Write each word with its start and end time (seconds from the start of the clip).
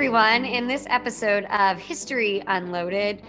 everyone. 0.00 0.46
In 0.46 0.66
this 0.66 0.86
episode 0.88 1.44
of 1.50 1.76
History 1.76 2.42
Unloaded, 2.46 3.20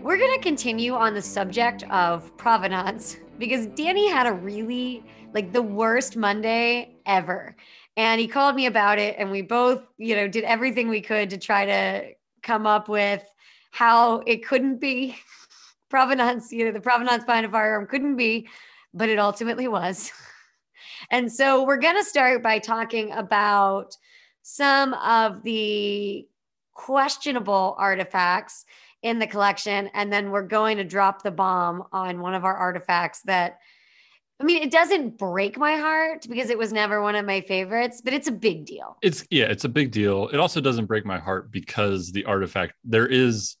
we're 0.00 0.16
going 0.16 0.34
to 0.34 0.42
continue 0.42 0.94
on 0.94 1.12
the 1.12 1.20
subject 1.20 1.82
of 1.90 2.34
provenance 2.38 3.18
because 3.38 3.66
Danny 3.66 4.08
had 4.08 4.26
a 4.26 4.32
really, 4.32 5.04
like, 5.34 5.52
the 5.52 5.60
worst 5.60 6.16
Monday 6.16 6.96
ever. 7.04 7.54
And 7.98 8.18
he 8.22 8.26
called 8.26 8.56
me 8.56 8.64
about 8.64 8.98
it, 8.98 9.16
and 9.18 9.30
we 9.30 9.42
both, 9.42 9.82
you 9.98 10.16
know, 10.16 10.26
did 10.26 10.44
everything 10.44 10.88
we 10.88 11.02
could 11.02 11.28
to 11.28 11.36
try 11.36 11.66
to 11.66 12.14
come 12.42 12.66
up 12.66 12.88
with 12.88 13.22
how 13.70 14.20
it 14.20 14.46
couldn't 14.46 14.80
be 14.80 15.16
provenance, 15.90 16.50
you 16.50 16.64
know, 16.64 16.72
the 16.72 16.80
provenance 16.80 17.24
behind 17.24 17.44
a 17.44 17.50
firearm 17.50 17.86
couldn't 17.86 18.16
be, 18.16 18.48
but 18.94 19.10
it 19.10 19.18
ultimately 19.18 19.68
was. 19.68 20.10
And 21.10 21.30
so 21.30 21.64
we're 21.64 21.76
going 21.76 21.96
to 21.96 22.04
start 22.04 22.42
by 22.42 22.58
talking 22.58 23.12
about 23.12 23.94
some 24.44 24.92
of 24.92 25.42
the 25.42 26.28
questionable 26.74 27.74
artifacts 27.78 28.66
in 29.02 29.18
the 29.18 29.26
collection. 29.26 29.88
And 29.94 30.12
then 30.12 30.30
we're 30.30 30.42
going 30.42 30.76
to 30.76 30.84
drop 30.84 31.22
the 31.22 31.30
bomb 31.30 31.84
on 31.92 32.20
one 32.20 32.34
of 32.34 32.44
our 32.44 32.54
artifacts 32.54 33.22
that, 33.22 33.58
I 34.38 34.44
mean, 34.44 34.62
it 34.62 34.70
doesn't 34.70 35.16
break 35.16 35.56
my 35.56 35.76
heart 35.76 36.26
because 36.28 36.50
it 36.50 36.58
was 36.58 36.74
never 36.74 37.00
one 37.00 37.14
of 37.14 37.24
my 37.24 37.40
favorites, 37.40 38.02
but 38.04 38.12
it's 38.12 38.28
a 38.28 38.32
big 38.32 38.66
deal. 38.66 38.98
It's, 39.00 39.26
yeah, 39.30 39.46
it's 39.46 39.64
a 39.64 39.68
big 39.68 39.90
deal. 39.90 40.28
It 40.28 40.38
also 40.38 40.60
doesn't 40.60 40.86
break 40.86 41.06
my 41.06 41.18
heart 41.18 41.50
because 41.50 42.12
the 42.12 42.26
artifact, 42.26 42.74
there 42.84 43.06
is, 43.06 43.56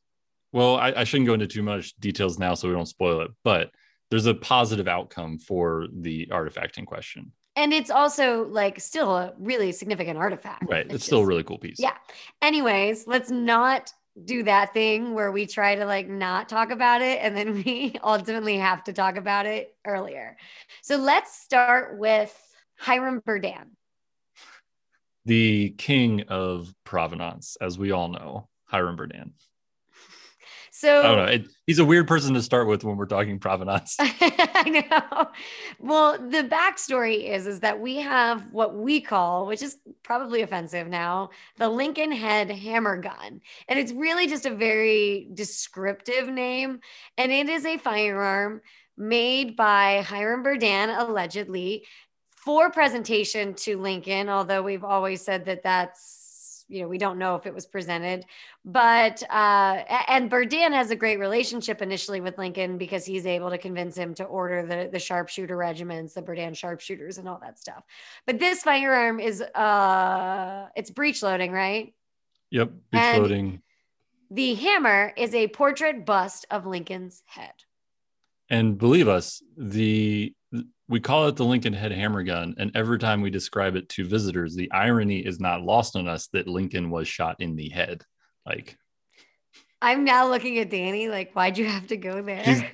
well, 0.52 0.76
I, 0.76 0.92
I 0.92 1.04
shouldn't 1.04 1.26
go 1.26 1.34
into 1.34 1.46
too 1.46 1.62
much 1.62 1.96
details 1.96 2.38
now 2.38 2.52
so 2.54 2.68
we 2.68 2.74
don't 2.74 2.86
spoil 2.86 3.22
it, 3.22 3.30
but 3.42 3.70
there's 4.10 4.26
a 4.26 4.34
positive 4.34 4.86
outcome 4.86 5.38
for 5.38 5.86
the 5.90 6.28
artifact 6.30 6.76
in 6.76 6.84
question 6.84 7.32
and 7.56 7.72
it's 7.72 7.90
also 7.90 8.46
like 8.46 8.80
still 8.80 9.16
a 9.16 9.32
really 9.38 9.72
significant 9.72 10.18
artifact. 10.18 10.64
Right. 10.68 10.86
It's, 10.86 10.94
it's 10.96 11.04
still 11.04 11.20
just, 11.20 11.26
a 11.26 11.28
really 11.28 11.44
cool 11.44 11.58
piece. 11.58 11.78
Yeah. 11.78 11.94
Anyways, 12.42 13.06
let's 13.06 13.30
not 13.30 13.92
do 14.24 14.44
that 14.44 14.72
thing 14.72 15.14
where 15.14 15.32
we 15.32 15.46
try 15.46 15.74
to 15.74 15.84
like 15.86 16.08
not 16.08 16.48
talk 16.48 16.70
about 16.70 17.02
it 17.02 17.18
and 17.20 17.36
then 17.36 17.54
we 17.64 17.94
ultimately 18.02 18.58
have 18.58 18.84
to 18.84 18.92
talk 18.92 19.16
about 19.16 19.46
it 19.46 19.74
earlier. 19.86 20.36
So 20.82 20.96
let's 20.96 21.36
start 21.36 21.98
with 21.98 22.34
Hiram 22.76 23.20
Berdan. 23.20 23.70
The 25.26 25.70
king 25.78 26.24
of 26.28 26.74
provenance, 26.84 27.56
as 27.60 27.78
we 27.78 27.92
all 27.92 28.08
know, 28.08 28.48
Hiram 28.66 28.96
Berdan. 28.96 29.30
So 30.84 31.00
I 31.00 31.02
don't 31.02 31.16
know. 31.16 31.32
It, 31.32 31.48
he's 31.66 31.78
a 31.78 31.84
weird 31.84 32.06
person 32.06 32.34
to 32.34 32.42
start 32.42 32.68
with 32.68 32.84
when 32.84 32.98
we're 32.98 33.06
talking 33.06 33.38
provenance. 33.38 33.96
I 34.00 34.84
know. 34.90 35.30
Well, 35.78 36.18
the 36.18 36.42
backstory 36.42 37.30
is 37.30 37.46
is 37.46 37.60
that 37.60 37.80
we 37.80 37.96
have 37.96 38.52
what 38.52 38.74
we 38.74 39.00
call, 39.00 39.46
which 39.46 39.62
is 39.62 39.78
probably 40.02 40.42
offensive 40.42 40.86
now, 40.88 41.30
the 41.56 41.70
Lincoln 41.70 42.12
Head 42.12 42.50
Hammer 42.50 42.98
Gun, 42.98 43.40
and 43.66 43.78
it's 43.78 43.92
really 43.92 44.26
just 44.26 44.44
a 44.44 44.54
very 44.54 45.30
descriptive 45.32 46.28
name, 46.28 46.80
and 47.16 47.32
it 47.32 47.48
is 47.48 47.64
a 47.64 47.78
firearm 47.78 48.60
made 48.98 49.56
by 49.56 50.04
Hiram 50.06 50.44
Berdan 50.44 50.94
allegedly 51.00 51.86
for 52.36 52.70
presentation 52.70 53.54
to 53.54 53.80
Lincoln, 53.80 54.28
although 54.28 54.62
we've 54.62 54.84
always 54.84 55.22
said 55.22 55.46
that 55.46 55.62
that's 55.62 56.23
you 56.68 56.80
know 56.82 56.88
we 56.88 56.98
don't 56.98 57.18
know 57.18 57.34
if 57.36 57.46
it 57.46 57.54
was 57.54 57.66
presented 57.66 58.24
but 58.64 59.22
uh 59.30 59.82
and 60.08 60.30
Berdan 60.30 60.72
has 60.72 60.90
a 60.90 60.96
great 60.96 61.18
relationship 61.18 61.82
initially 61.82 62.20
with 62.20 62.38
Lincoln 62.38 62.78
because 62.78 63.04
he's 63.04 63.26
able 63.26 63.50
to 63.50 63.58
convince 63.58 63.96
him 63.96 64.14
to 64.14 64.24
order 64.24 64.64
the 64.64 64.88
the 64.90 64.98
sharpshooter 64.98 65.56
regiments 65.56 66.14
the 66.14 66.22
Berdan 66.22 66.56
sharpshooters 66.56 67.18
and 67.18 67.28
all 67.28 67.38
that 67.42 67.58
stuff. 67.58 67.84
But 68.26 68.38
this 68.38 68.62
firearm 68.62 69.20
is 69.20 69.42
uh 69.42 70.68
it's 70.74 70.90
breech 70.90 71.22
loading 71.22 71.52
right? 71.52 71.92
Yep 72.50 72.70
breech 72.90 73.02
and 73.02 73.22
loading. 73.22 73.62
the 74.30 74.54
hammer 74.54 75.12
is 75.16 75.34
a 75.34 75.48
portrait 75.48 76.06
bust 76.06 76.46
of 76.50 76.66
Lincoln's 76.66 77.22
head. 77.26 77.52
And 78.50 78.78
believe 78.78 79.08
us 79.08 79.42
the 79.56 80.34
we 80.88 81.00
call 81.00 81.28
it 81.28 81.36
the 81.36 81.44
Lincoln 81.44 81.72
head 81.72 81.92
hammer 81.92 82.22
gun, 82.22 82.54
and 82.58 82.70
every 82.74 82.98
time 82.98 83.22
we 83.22 83.30
describe 83.30 83.76
it 83.76 83.88
to 83.90 84.04
visitors, 84.04 84.54
the 84.54 84.70
irony 84.72 85.20
is 85.20 85.40
not 85.40 85.62
lost 85.62 85.96
on 85.96 86.08
us 86.08 86.28
that 86.28 86.46
Lincoln 86.46 86.90
was 86.90 87.08
shot 87.08 87.36
in 87.40 87.56
the 87.56 87.70
head. 87.70 88.04
Like, 88.44 88.76
I'm 89.80 90.04
now 90.04 90.28
looking 90.28 90.58
at 90.58 90.70
Danny, 90.70 91.08
like, 91.08 91.32
why'd 91.32 91.58
you 91.58 91.66
have 91.66 91.86
to 91.88 91.96
go 91.96 92.22
there? 92.22 92.72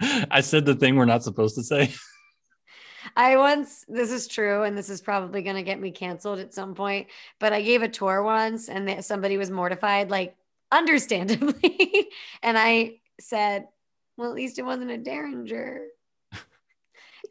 I 0.00 0.40
said 0.40 0.64
the 0.64 0.74
thing 0.74 0.96
we're 0.96 1.04
not 1.04 1.24
supposed 1.24 1.56
to 1.56 1.62
say. 1.62 1.92
I 3.16 3.36
once, 3.36 3.84
this 3.88 4.10
is 4.10 4.28
true, 4.28 4.62
and 4.64 4.76
this 4.76 4.90
is 4.90 5.00
probably 5.00 5.42
going 5.42 5.56
to 5.56 5.62
get 5.62 5.80
me 5.80 5.90
canceled 5.90 6.38
at 6.38 6.54
some 6.54 6.74
point, 6.74 7.08
but 7.40 7.52
I 7.52 7.62
gave 7.62 7.82
a 7.82 7.88
tour 7.88 8.22
once 8.22 8.68
and 8.68 9.04
somebody 9.04 9.36
was 9.36 9.50
mortified, 9.50 10.10
like, 10.10 10.36
understandably. 10.70 12.08
and 12.42 12.58
I 12.58 13.00
said, 13.20 13.66
well, 14.16 14.28
at 14.28 14.36
least 14.36 14.58
it 14.58 14.64
wasn't 14.64 14.90
a 14.90 14.98
Derringer 14.98 15.86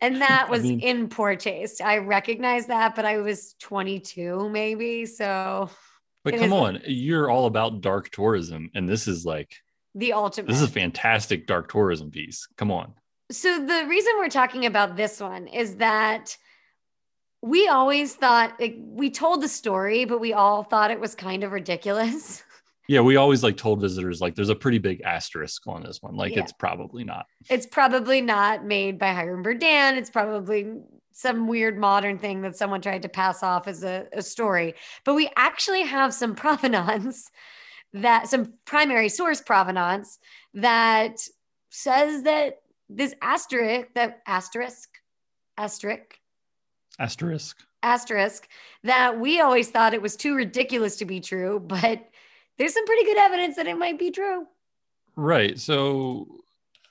and 0.01 0.21
that 0.21 0.49
was 0.49 0.61
I 0.61 0.63
mean, 0.63 0.79
in 0.79 1.09
poor 1.09 1.35
taste. 1.35 1.81
I 1.81 1.97
recognize 1.97 2.67
that, 2.67 2.95
but 2.95 3.05
I 3.05 3.17
was 3.17 3.55
22 3.59 4.49
maybe. 4.49 5.05
So, 5.05 5.69
but 6.23 6.35
come 6.35 6.53
on, 6.53 6.81
you're 6.85 7.29
all 7.29 7.45
about 7.45 7.81
dark 7.81 8.09
tourism, 8.09 8.69
and 8.73 8.87
this 8.87 9.07
is 9.07 9.25
like 9.25 9.55
the 9.95 10.13
ultimate. 10.13 10.49
This 10.49 10.61
is 10.61 10.69
a 10.69 10.71
fantastic 10.71 11.47
dark 11.47 11.71
tourism 11.71 12.11
piece. 12.11 12.47
Come 12.57 12.71
on. 12.71 12.93
So 13.31 13.65
the 13.65 13.85
reason 13.87 14.13
we're 14.17 14.29
talking 14.29 14.65
about 14.65 14.95
this 14.95 15.19
one 15.19 15.47
is 15.47 15.75
that 15.77 16.37
we 17.41 17.67
always 17.67 18.15
thought 18.15 18.59
like, 18.59 18.75
we 18.79 19.09
told 19.09 19.41
the 19.41 19.47
story, 19.47 20.05
but 20.05 20.19
we 20.19 20.33
all 20.33 20.63
thought 20.63 20.91
it 20.91 20.99
was 20.99 21.15
kind 21.15 21.43
of 21.43 21.51
ridiculous. 21.51 22.43
Yeah, 22.87 23.01
we 23.01 23.17
always 23.17 23.43
like 23.43 23.57
told 23.57 23.81
visitors 23.81 24.21
like 24.21 24.35
there's 24.35 24.49
a 24.49 24.55
pretty 24.55 24.77
big 24.77 25.01
asterisk 25.01 25.67
on 25.67 25.83
this 25.83 26.01
one. 26.01 26.15
Like 26.15 26.33
yeah. 26.33 26.39
it's 26.41 26.53
probably 26.53 27.03
not. 27.03 27.25
It's 27.49 27.65
probably 27.65 28.21
not 28.21 28.65
made 28.65 28.97
by 28.97 29.11
Hiram 29.11 29.43
Berdan. 29.43 29.97
It's 29.97 30.09
probably 30.09 30.73
some 31.11 31.47
weird 31.47 31.77
modern 31.77 32.17
thing 32.17 32.43
that 32.43 32.55
someone 32.55 32.81
tried 32.81 33.01
to 33.01 33.09
pass 33.09 33.43
off 33.43 33.67
as 33.67 33.83
a, 33.83 34.05
a 34.13 34.21
story. 34.21 34.75
But 35.03 35.15
we 35.15 35.29
actually 35.35 35.81
have 35.81 36.13
some 36.13 36.35
provenance 36.35 37.29
that 37.93 38.27
some 38.27 38.53
primary 38.65 39.09
source 39.09 39.41
provenance 39.41 40.19
that 40.53 41.19
says 41.69 42.23
that 42.23 42.61
this 42.89 43.13
asterisk, 43.21 43.87
that 43.95 44.21
asterisk, 44.27 44.89
asterisk, 45.57 46.19
asterisk, 46.99 47.57
asterisk, 47.83 48.47
that 48.83 49.19
we 49.19 49.41
always 49.41 49.69
thought 49.69 49.93
it 49.93 50.01
was 50.01 50.15
too 50.15 50.35
ridiculous 50.35 50.97
to 50.97 51.05
be 51.05 51.19
true, 51.19 51.59
but 51.59 52.07
there's 52.57 52.73
some 52.73 52.85
pretty 52.85 53.05
good 53.05 53.17
evidence 53.17 53.55
that 53.55 53.67
it 53.67 53.77
might 53.77 53.99
be 53.99 54.11
true. 54.11 54.45
Right. 55.15 55.59
So 55.59 56.27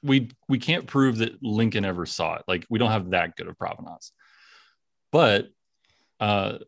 we 0.02 0.30
we 0.48 0.58
can't 0.58 0.86
prove 0.86 1.18
that 1.18 1.42
Lincoln 1.42 1.84
ever 1.84 2.06
saw 2.06 2.34
it. 2.36 2.42
Like 2.48 2.66
we 2.70 2.78
don't 2.78 2.90
have 2.90 3.10
that 3.10 3.36
good 3.36 3.48
of 3.48 3.58
provenance. 3.58 4.12
But 5.12 5.48
uh, 6.20 6.58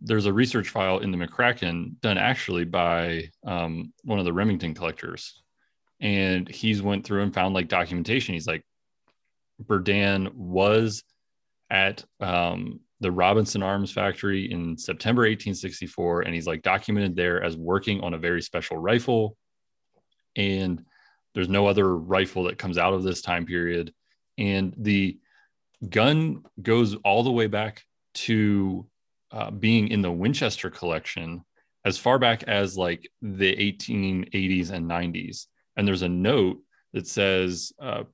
there's 0.00 0.26
a 0.26 0.32
research 0.32 0.70
file 0.70 0.98
in 0.98 1.10
the 1.10 1.18
McCracken 1.18 2.00
done 2.00 2.18
actually 2.18 2.64
by 2.64 3.30
um, 3.44 3.92
one 4.02 4.18
of 4.18 4.24
the 4.24 4.32
Remington 4.32 4.74
collectors, 4.74 5.42
and 6.00 6.48
he's 6.48 6.82
went 6.82 7.04
through 7.04 7.22
and 7.22 7.34
found 7.34 7.54
like 7.54 7.68
documentation. 7.68 8.34
He's 8.34 8.46
like, 8.46 8.64
Berdan 9.64 10.34
was 10.34 11.04
at 11.70 12.04
um, 12.20 12.80
the 13.00 13.12
Robinson 13.12 13.62
Arms 13.62 13.92
Factory 13.92 14.50
in 14.50 14.76
September 14.76 15.22
1864, 15.22 16.22
and 16.22 16.34
he's 16.34 16.46
like 16.46 16.62
documented 16.62 17.14
there 17.14 17.42
as 17.42 17.56
working 17.56 18.00
on 18.00 18.14
a 18.14 18.18
very 18.18 18.42
special 18.42 18.76
rifle. 18.76 19.36
And 20.34 20.84
there's 21.34 21.48
no 21.48 21.66
other 21.66 21.96
rifle 21.96 22.44
that 22.44 22.58
comes 22.58 22.78
out 22.78 22.94
of 22.94 23.04
this 23.04 23.22
time 23.22 23.46
period. 23.46 23.92
And 24.36 24.74
the 24.76 25.18
gun 25.88 26.42
goes 26.60 26.96
all 27.04 27.22
the 27.22 27.30
way 27.30 27.46
back 27.46 27.84
to 28.14 28.86
uh, 29.30 29.50
being 29.50 29.88
in 29.88 30.02
the 30.02 30.10
Winchester 30.10 30.70
collection 30.70 31.44
as 31.84 31.98
far 31.98 32.18
back 32.18 32.42
as 32.44 32.76
like 32.76 33.08
the 33.22 33.54
1880s 33.54 34.70
and 34.70 34.90
90s. 34.90 35.46
And 35.76 35.86
there's 35.86 36.02
a 36.02 36.08
note 36.08 36.58
that 36.92 37.06
says 37.06 37.72
uh, 37.80 38.04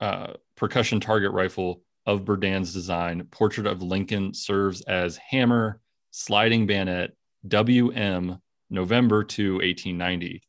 uh, 0.00 0.34
percussion 0.56 1.00
target 1.00 1.32
rifle 1.32 1.82
of 2.06 2.24
Berdan's 2.24 2.72
design, 2.72 3.26
Portrait 3.30 3.66
of 3.66 3.82
Lincoln 3.82 4.34
serves 4.34 4.82
as 4.82 5.16
hammer, 5.16 5.80
sliding 6.10 6.66
bayonet, 6.66 7.12
WM, 7.48 8.38
November 8.70 9.24
to 9.24 9.54
1890. 9.54 10.42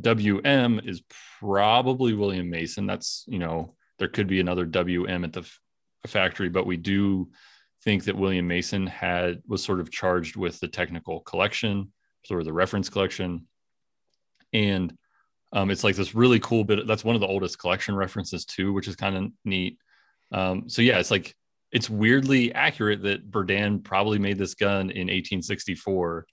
WM 0.00 0.80
is 0.84 1.02
probably 1.40 2.14
William 2.14 2.48
Mason. 2.48 2.86
That's, 2.86 3.24
you 3.26 3.38
know, 3.38 3.74
there 3.98 4.08
could 4.08 4.26
be 4.26 4.40
another 4.40 4.64
WM 4.64 5.24
at 5.24 5.32
the 5.32 5.40
f- 5.40 5.60
factory, 6.06 6.48
but 6.48 6.66
we 6.66 6.76
do 6.76 7.28
think 7.84 8.04
that 8.04 8.16
William 8.16 8.46
Mason 8.46 8.86
had 8.86 9.42
was 9.46 9.62
sort 9.62 9.80
of 9.80 9.90
charged 9.90 10.36
with 10.36 10.58
the 10.60 10.68
technical 10.68 11.20
collection, 11.20 11.92
sort 12.24 12.40
of 12.40 12.46
the 12.46 12.52
reference 12.52 12.88
collection. 12.88 13.46
And 14.52 14.96
um, 15.52 15.70
it's 15.70 15.84
like 15.84 15.96
this 15.96 16.14
really 16.14 16.40
cool 16.40 16.64
bit. 16.64 16.86
That's 16.86 17.04
one 17.04 17.14
of 17.14 17.20
the 17.20 17.26
oldest 17.26 17.58
collection 17.58 17.94
references 17.94 18.44
too, 18.44 18.72
which 18.72 18.88
is 18.88 18.96
kind 18.96 19.16
of 19.16 19.30
neat. 19.44 19.78
Um, 20.32 20.68
so 20.68 20.82
yeah, 20.82 20.98
it's 20.98 21.10
like 21.10 21.34
it's 21.70 21.88
weirdly 21.88 22.52
accurate 22.54 23.02
that 23.02 23.30
Berdan 23.30 23.82
probably 23.82 24.18
made 24.18 24.38
this 24.38 24.54
gun 24.54 24.90
in 24.90 25.08
1864. 25.08 26.26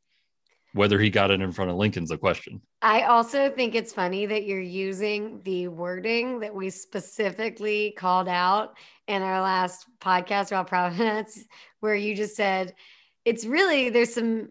Whether 0.73 0.99
he 0.99 1.09
got 1.09 1.31
it 1.31 1.41
in 1.41 1.51
front 1.51 1.71
of 1.71 1.77
Lincoln's 1.77 2.11
a 2.11 2.17
question. 2.17 2.61
I 2.83 3.01
also 3.03 3.49
think 3.49 3.73
it's 3.73 3.91
funny 3.91 4.27
that 4.27 4.45
you're 4.45 4.61
using 4.61 5.41
the 5.43 5.67
wording 5.67 6.41
that 6.41 6.53
we 6.53 6.69
specifically 6.69 7.95
called 7.97 8.27
out 8.27 8.77
in 9.07 9.23
our 9.23 9.41
last 9.41 9.87
podcast 9.99 10.49
about 10.49 10.67
provenance, 10.67 11.43
where 11.79 11.95
you 11.95 12.15
just 12.15 12.35
said 12.35 12.75
it's 13.25 13.45
really 13.45 13.89
there's 13.89 14.13
some 14.13 14.49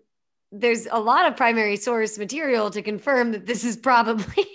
there's 0.51 0.87
a 0.91 0.99
lot 0.99 1.27
of 1.27 1.37
primary 1.37 1.77
source 1.77 2.19
material 2.19 2.71
to 2.71 2.83
confirm 2.83 3.33
that 3.33 3.47
this 3.47 3.65
is 3.65 3.77
probably 3.77 4.47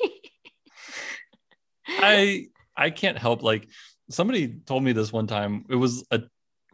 I 1.88 2.48
I 2.75 2.89
can't 2.89 3.18
help 3.18 3.44
like 3.44 3.68
somebody 4.09 4.47
told 4.65 4.83
me 4.83 4.91
this 4.94 5.11
one 5.13 5.27
time. 5.27 5.65
It 5.69 5.75
was 5.75 6.05
a 6.11 6.21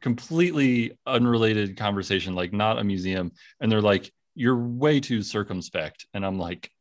completely 0.02 0.98
unrelated 1.06 1.78
conversation, 1.78 2.36
like 2.36 2.54
not 2.54 2.80
a 2.80 2.84
museum, 2.84 3.32
and 3.60 3.72
they're 3.72 3.82
like, 3.82 4.12
"You're 4.36 4.58
way 4.58 5.00
too 5.00 5.22
circumspect," 5.22 6.06
and 6.14 6.26
I'm 6.26 6.40
like, 6.40 6.72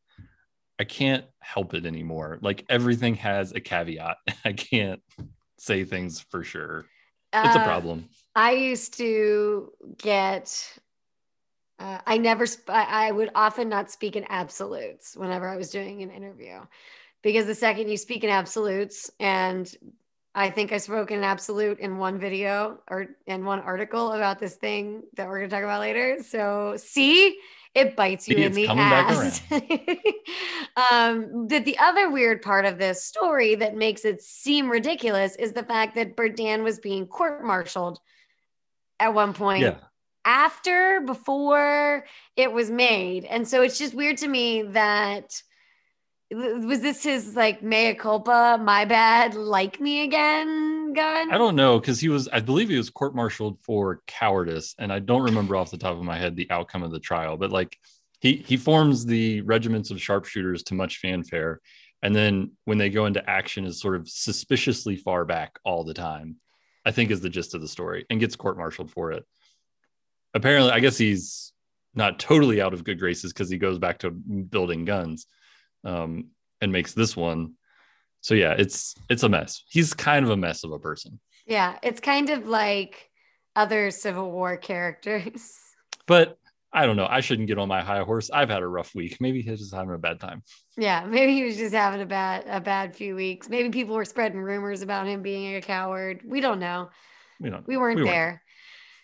I 0.79 0.85
can't 0.85 1.25
help 1.41 1.73
it 1.73 1.85
anymore. 1.85 2.39
Like 2.41 2.65
everything 2.69 3.15
has 3.15 3.51
a 3.51 3.59
caveat. 3.59 4.17
I 4.45 4.53
can't 4.53 5.01
say 5.57 5.83
things 5.83 6.25
for 6.29 6.43
sure. 6.43 6.85
It's 7.43 7.55
a 7.55 7.59
Uh, 7.59 7.63
problem. 7.63 8.09
I 8.35 8.51
used 8.53 8.97
to 8.97 9.71
get. 9.97 10.79
Uh, 11.77 11.99
I 12.05 12.17
never. 12.17 12.45
Sp- 12.47 12.71
I 12.71 13.11
would 13.11 13.31
often 13.35 13.69
not 13.69 13.91
speak 13.91 14.15
in 14.15 14.25
absolutes 14.29 15.15
whenever 15.15 15.47
I 15.47 15.57
was 15.57 15.69
doing 15.69 16.01
an 16.01 16.11
interview, 16.11 16.59
because 17.21 17.45
the 17.45 17.55
second 17.55 17.89
you 17.89 17.97
speak 17.97 18.23
in 18.23 18.29
absolutes, 18.29 19.11
and 19.19 19.69
I 20.39 20.49
think 20.49 20.71
I 20.71 20.77
spoke 20.77 21.11
in 21.11 21.17
an 21.17 21.25
absolute 21.25 21.79
in 21.79 21.97
one 21.97 22.17
video 22.17 22.79
or 22.89 23.07
in 23.27 23.43
one 23.43 23.59
article 23.59 24.13
about 24.13 24.39
this 24.39 24.55
thing 24.55 25.03
that 25.17 25.27
we're 25.27 25.39
going 25.39 25.49
to 25.49 25.55
talk 25.55 25.65
about 25.65 25.81
later. 25.81 26.23
So 26.23 26.75
see, 26.77 27.37
it 27.75 27.97
bites 27.97 28.25
you 28.29 28.37
See, 28.37 28.43
in 28.43 28.53
the 28.53 28.67
ass. 28.69 29.41
um, 30.91 31.47
that 31.49 31.65
the 31.65 31.77
other 31.77 32.09
weird 32.09 32.41
part 32.41 32.63
of 32.65 32.77
this 32.77 33.03
story 33.03 33.55
that 33.55 33.75
makes 33.75 34.05
it 34.05 34.21
seem 34.21 34.69
ridiculous 34.69 35.35
is 35.35 35.51
the 35.51 35.63
fact 35.63 35.95
that 35.95 36.15
Berdan 36.15 36.63
was 36.63 36.79
being 36.79 37.05
court-martialed 37.05 37.99
at 38.97 39.13
one 39.13 39.33
point 39.33 39.63
Yeah. 39.63 39.75
after 40.23 41.01
before 41.01 42.05
it 42.37 42.51
was 42.51 42.71
made 42.71 43.25
and 43.25 43.45
so 43.45 43.61
it's 43.61 43.77
just 43.77 43.93
weird 43.93 44.17
to 44.17 44.27
me 44.27 44.61
that 44.63 45.41
was 46.31 46.81
this 46.81 47.03
his 47.03 47.35
like 47.35 47.63
mea 47.63 47.95
culpa 47.95 48.59
my 48.61 48.85
bad 48.85 49.33
like 49.33 49.79
me 49.79 50.03
again 50.03 50.79
gun 50.93 51.31
I 51.31 51.37
don't 51.37 51.55
know 51.55 51.79
because 51.79 51.99
he 51.99 52.09
was, 52.09 52.27
I 52.29 52.39
believe 52.39 52.69
he 52.69 52.77
was 52.77 52.89
court 52.89 53.15
martialed 53.15 53.59
for 53.61 54.01
cowardice, 54.07 54.75
and 54.77 54.91
I 54.91 54.99
don't 54.99 55.23
remember 55.23 55.55
off 55.55 55.71
the 55.71 55.77
top 55.77 55.97
of 55.97 56.03
my 56.03 56.17
head 56.17 56.35
the 56.35 56.49
outcome 56.49 56.83
of 56.83 56.91
the 56.91 56.99
trial. 56.99 57.37
But 57.37 57.51
like, 57.51 57.77
he 58.19 58.43
he 58.45 58.57
forms 58.57 59.05
the 59.05 59.41
regiments 59.41 59.91
of 59.91 60.01
sharpshooters 60.01 60.63
to 60.63 60.73
much 60.73 60.97
fanfare, 60.97 61.61
and 62.01 62.15
then 62.15 62.51
when 62.65 62.77
they 62.77 62.89
go 62.89 63.05
into 63.05 63.27
action, 63.29 63.65
is 63.65 63.79
sort 63.79 63.95
of 63.95 64.09
suspiciously 64.09 64.95
far 64.95 65.25
back 65.25 65.59
all 65.63 65.83
the 65.83 65.93
time. 65.93 66.37
I 66.85 66.91
think 66.91 67.11
is 67.11 67.21
the 67.21 67.29
gist 67.29 67.53
of 67.53 67.61
the 67.61 67.67
story, 67.67 68.05
and 68.09 68.19
gets 68.19 68.35
court 68.35 68.57
martialed 68.57 68.91
for 68.91 69.11
it. 69.11 69.25
Apparently, 70.33 70.71
I 70.71 70.79
guess 70.79 70.97
he's 70.97 71.53
not 71.95 72.19
totally 72.19 72.61
out 72.61 72.73
of 72.73 72.83
good 72.83 72.99
graces 72.99 73.33
because 73.33 73.49
he 73.49 73.57
goes 73.57 73.79
back 73.79 73.99
to 73.99 74.11
building 74.11 74.85
guns, 74.85 75.27
um, 75.83 76.29
and 76.61 76.71
makes 76.71 76.93
this 76.93 77.15
one. 77.15 77.53
So 78.21 78.33
yeah, 78.35 78.53
it's 78.57 78.95
it's 79.09 79.23
a 79.23 79.29
mess. 79.29 79.63
He's 79.69 79.93
kind 79.93 80.25
of 80.25 80.31
a 80.31 80.37
mess 80.37 80.63
of 80.63 80.71
a 80.71 80.79
person. 80.79 81.19
yeah 81.47 81.77
it's 81.81 81.99
kind 82.01 82.29
of 82.29 82.45
like 82.47 83.09
other 83.55 83.91
civil 83.91 84.31
war 84.31 84.57
characters 84.57 85.57
But 86.07 86.37
I 86.71 86.85
don't 86.85 86.97
know. 86.97 87.07
I 87.09 87.21
shouldn't 87.21 87.47
get 87.47 87.57
on 87.57 87.67
my 87.67 87.81
high 87.81 88.01
horse. 88.03 88.29
I've 88.31 88.49
had 88.49 88.61
a 88.61 88.67
rough 88.67 88.93
week. 88.93 89.17
Maybe 89.19 89.41
he's 89.41 89.59
just 89.59 89.73
having 89.73 89.93
a 89.93 89.97
bad 89.97 90.19
time. 90.19 90.43
yeah 90.77 91.05
maybe 91.05 91.33
he 91.33 91.43
was 91.43 91.57
just 91.57 91.73
having 91.73 92.01
a 92.01 92.05
bad 92.05 92.43
a 92.47 92.61
bad 92.61 92.95
few 92.95 93.15
weeks 93.15 93.49
maybe 93.49 93.69
people 93.69 93.95
were 93.95 94.05
spreading 94.05 94.39
rumors 94.41 94.81
about 94.81 95.07
him 95.07 95.21
being 95.21 95.55
a 95.55 95.61
coward 95.61 96.21
we 96.25 96.41
don't 96.41 96.59
know 96.59 96.89
We 97.39 97.49
don't. 97.49 97.65
we 97.67 97.77
weren't 97.77 97.97
We 97.97 98.03
weren't. 98.03 98.13
there 98.13 98.43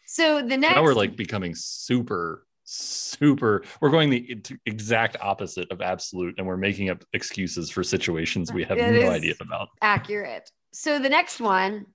so 0.06 0.42
the 0.42 0.58
next 0.58 0.76
Now 0.76 0.84
we're 0.84 0.94
like 0.94 1.16
becoming 1.16 1.54
super, 1.56 2.45
super. 2.66 3.64
We're 3.80 3.92
going 3.92 4.10
the 4.10 4.38
exact 4.66 5.18
opposite 5.22 5.72
of 5.72 5.82
absolute, 5.82 6.36
and 6.38 6.46
we're 6.46 6.58
making 6.58 6.90
up 6.90 7.04
excuses 7.14 7.70
for 7.70 7.84
situations 7.84 8.52
we 8.52 8.64
have 8.64 8.78
It 8.78 9.02
no 9.02 9.10
idea 9.10 9.36
about. 9.40 9.70
accurate. 9.82 10.50
So 10.74 11.00
the 11.00 11.10
next 11.10 11.40
one, 11.40 11.86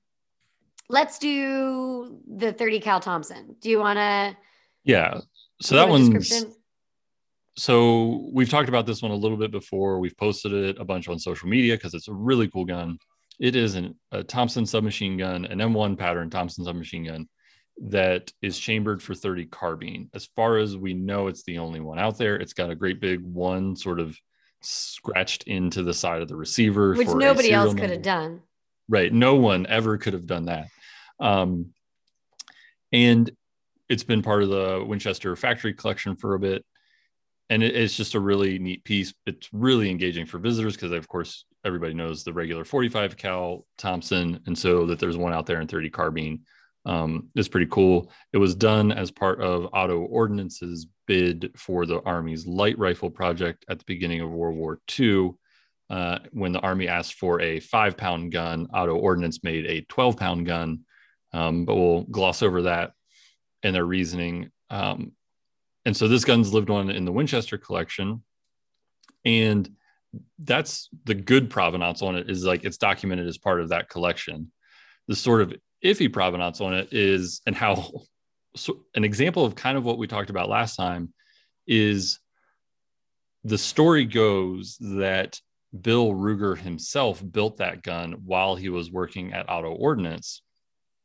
let's 0.89 1.19
do 1.19 2.21
the 2.27 2.53
30 2.53 2.81
Cal 2.81 3.01
Thompson. 3.01 3.57
Do 3.61 3.69
you 3.69 3.79
want 3.79 3.99
to? 3.99 4.37
Yeah. 4.85 5.21
So 5.61 5.77
that 5.77 5.89
one's. 5.89 6.47
So 7.57 8.29
we've 8.33 8.49
talked 8.49 8.71
about 8.71 8.87
this 8.87 9.03
one 9.03 9.11
a 9.11 9.17
little 9.17 9.37
bit 9.37 9.51
before. 9.51 9.99
We've 9.99 10.17
posted 10.17 10.53
it 10.53 10.79
a 10.79 10.85
bunch 10.85 11.09
on 11.09 11.19
social 11.19 11.49
media 11.49 11.75
because 11.75 11.93
it's 11.93 12.09
a 12.09 12.13
really 12.13 12.49
cool 12.49 12.65
gun. 12.65 12.99
It 13.39 13.55
is 13.57 13.75
an, 13.75 13.99
a 14.13 14.23
Thompson 14.23 14.65
submachine 14.65 15.19
gun, 15.19 15.45
an 15.45 15.59
M1 15.59 15.99
pattern 15.99 16.31
Thompson 16.31 16.65
submachine 16.65 17.05
gun 17.05 17.29
that 17.81 18.33
is 18.43 18.59
chambered 18.59 19.03
for 19.03 19.15
30 19.15 19.47
carbine. 19.47 20.11
As 20.15 20.27
far 20.37 20.59
as 20.59 20.77
we 20.77 20.93
know, 20.95 21.29
it's 21.29 21.43
the 21.45 21.59
only 21.59 21.81
one 21.81 21.99
out 21.99 22.19
there. 22.19 22.37
It's 22.37 22.53
got 22.53 22.71
a 22.71 22.75
great 22.75 23.01
big 23.01 23.21
one 23.23 23.75
sort 23.75 24.01
of 24.01 24.17
scratched 24.61 25.45
into 25.45 25.83
the 25.83 25.95
side 25.95 26.21
of 26.21 26.29
the 26.29 26.37
receiver, 26.37 26.95
Which 26.95 27.09
for 27.09 27.17
nobody 27.17 27.53
else 27.53 27.73
could 27.75 27.91
have 27.91 28.03
done. 28.03 28.43
Right. 28.89 29.13
No 29.13 29.37
one 29.37 29.67
ever 29.67 29.97
could 29.97 30.13
have 30.13 30.27
done 30.27 30.47
that. 30.47 30.67
Um, 31.19 31.73
and 32.93 33.31
it's 33.89 34.05
been 34.05 34.23
part 34.23 34.43
of 34.43 34.51
the 34.51 34.85
Winchester 34.87 35.35
factory 35.37 35.73
collection 35.73 36.17
for 36.17 36.35
a 36.35 36.39
bit. 36.41 36.65
And 37.49 37.63
it- 37.63 37.75
it's 37.75 37.97
just 37.97 38.15
a 38.15 38.21
really 38.21 38.59
neat 38.59 38.85
piece. 38.85 39.15
It's 39.27 39.49
really 39.53 39.91
engaging 39.91 40.27
for 40.27 40.39
visitors 40.39 40.77
because, 40.77 40.93
of 40.93 41.09
course, 41.09 41.45
everybody 41.65 41.95
knows 41.95 42.25
the 42.25 42.33
regular 42.33 42.65
45 42.65 43.17
cal 43.17 43.67
Thompson. 43.79 44.41
And 44.47 44.57
so 44.57 44.87
that 44.87 44.99
there's 44.99 45.17
one 45.17 45.33
out 45.33 45.47
there 45.47 45.61
in 45.61 45.67
30 45.67 45.91
carbine 45.91 46.41
um, 46.87 47.29
is 47.37 47.49
pretty 47.49 47.67
cool. 47.67 48.11
It 48.33 48.39
was 48.39 48.55
done 48.55 48.93
as 48.93 49.11
part 49.11 49.41
of 49.41 49.69
Auto 49.73 50.01
Ordnance's 50.01 50.87
bid 51.07 51.53
for 51.57 51.87
the 51.87 52.01
Army's 52.03 52.47
light 52.47 52.79
rifle 52.79 53.11
project 53.11 53.65
at 53.69 53.79
the 53.79 53.85
beginning 53.87 54.21
of 54.21 54.31
World 54.31 54.57
War 54.57 54.81
II. 54.99 55.33
Uh, 55.89 56.21
when 56.31 56.53
the 56.53 56.61
Army 56.61 56.87
asked 56.87 57.15
for 57.15 57.41
a 57.41 57.61
five 57.61 57.97
pound 57.97 58.33
gun, 58.33 58.69
Auto 58.73 58.95
Ordnance 58.95 59.43
made 59.43 59.67
a 59.67 59.83
12 59.83 60.17
pound 60.17 60.47
gun. 60.47 60.81
Um, 61.33 61.65
but 61.65 61.77
we'll 61.77 62.03
gloss 62.03 62.43
over 62.43 62.63
that 62.63 62.93
and 63.63 63.75
their 63.75 63.85
reasoning. 63.85 64.51
Um, 64.69 65.13
and 65.85 65.97
so 65.97 66.09
this 66.09 66.25
gun's 66.25 66.53
lived 66.53 66.71
on 66.71 66.91
in 66.91 67.05
the 67.05 67.13
Winchester 67.13 67.59
collection. 67.59 68.23
And 69.25 69.69
that's 70.39 70.89
the 71.05 71.15
good 71.15 71.51
provenance 71.51 72.03
on 72.03 72.17
it 72.17 72.31
is 72.31 72.45
like 72.45 72.65
it's 72.65 72.79
documented 72.79 73.27
as 73.27 73.39
part 73.39 73.61
of 73.61 73.69
that 73.69 73.89
collection. 73.89 74.51
The 75.09 75.17
sort 75.17 75.43
of 75.43 75.55
iffy 75.85 76.13
provenance 76.13 76.61
on 76.61 76.75
it 76.75 76.93
is, 76.93 77.41
and 77.47 77.55
how 77.55 77.91
so 78.57 78.81
an 78.95 79.05
example 79.05 79.45
of 79.45 79.55
kind 79.55 79.79
of 79.79 79.85
what 79.85 79.99
we 79.99 80.07
talked 80.07 80.31
about 80.31 80.49
last 80.49 80.77
time 80.77 81.13
is 81.67 82.19
the 83.45 83.59
story 83.59 84.05
goes 84.05 84.77
that 84.81 85.41
Bill 85.79 86.11
Ruger 86.11 86.59
himself 86.59 87.23
built 87.31 87.59
that 87.59 87.83
gun 87.83 88.13
while 88.25 88.57
he 88.57 88.69
was 88.69 88.91
working 88.91 89.33
at 89.33 89.49
Auto 89.49 89.71
Ordnance. 89.71 90.43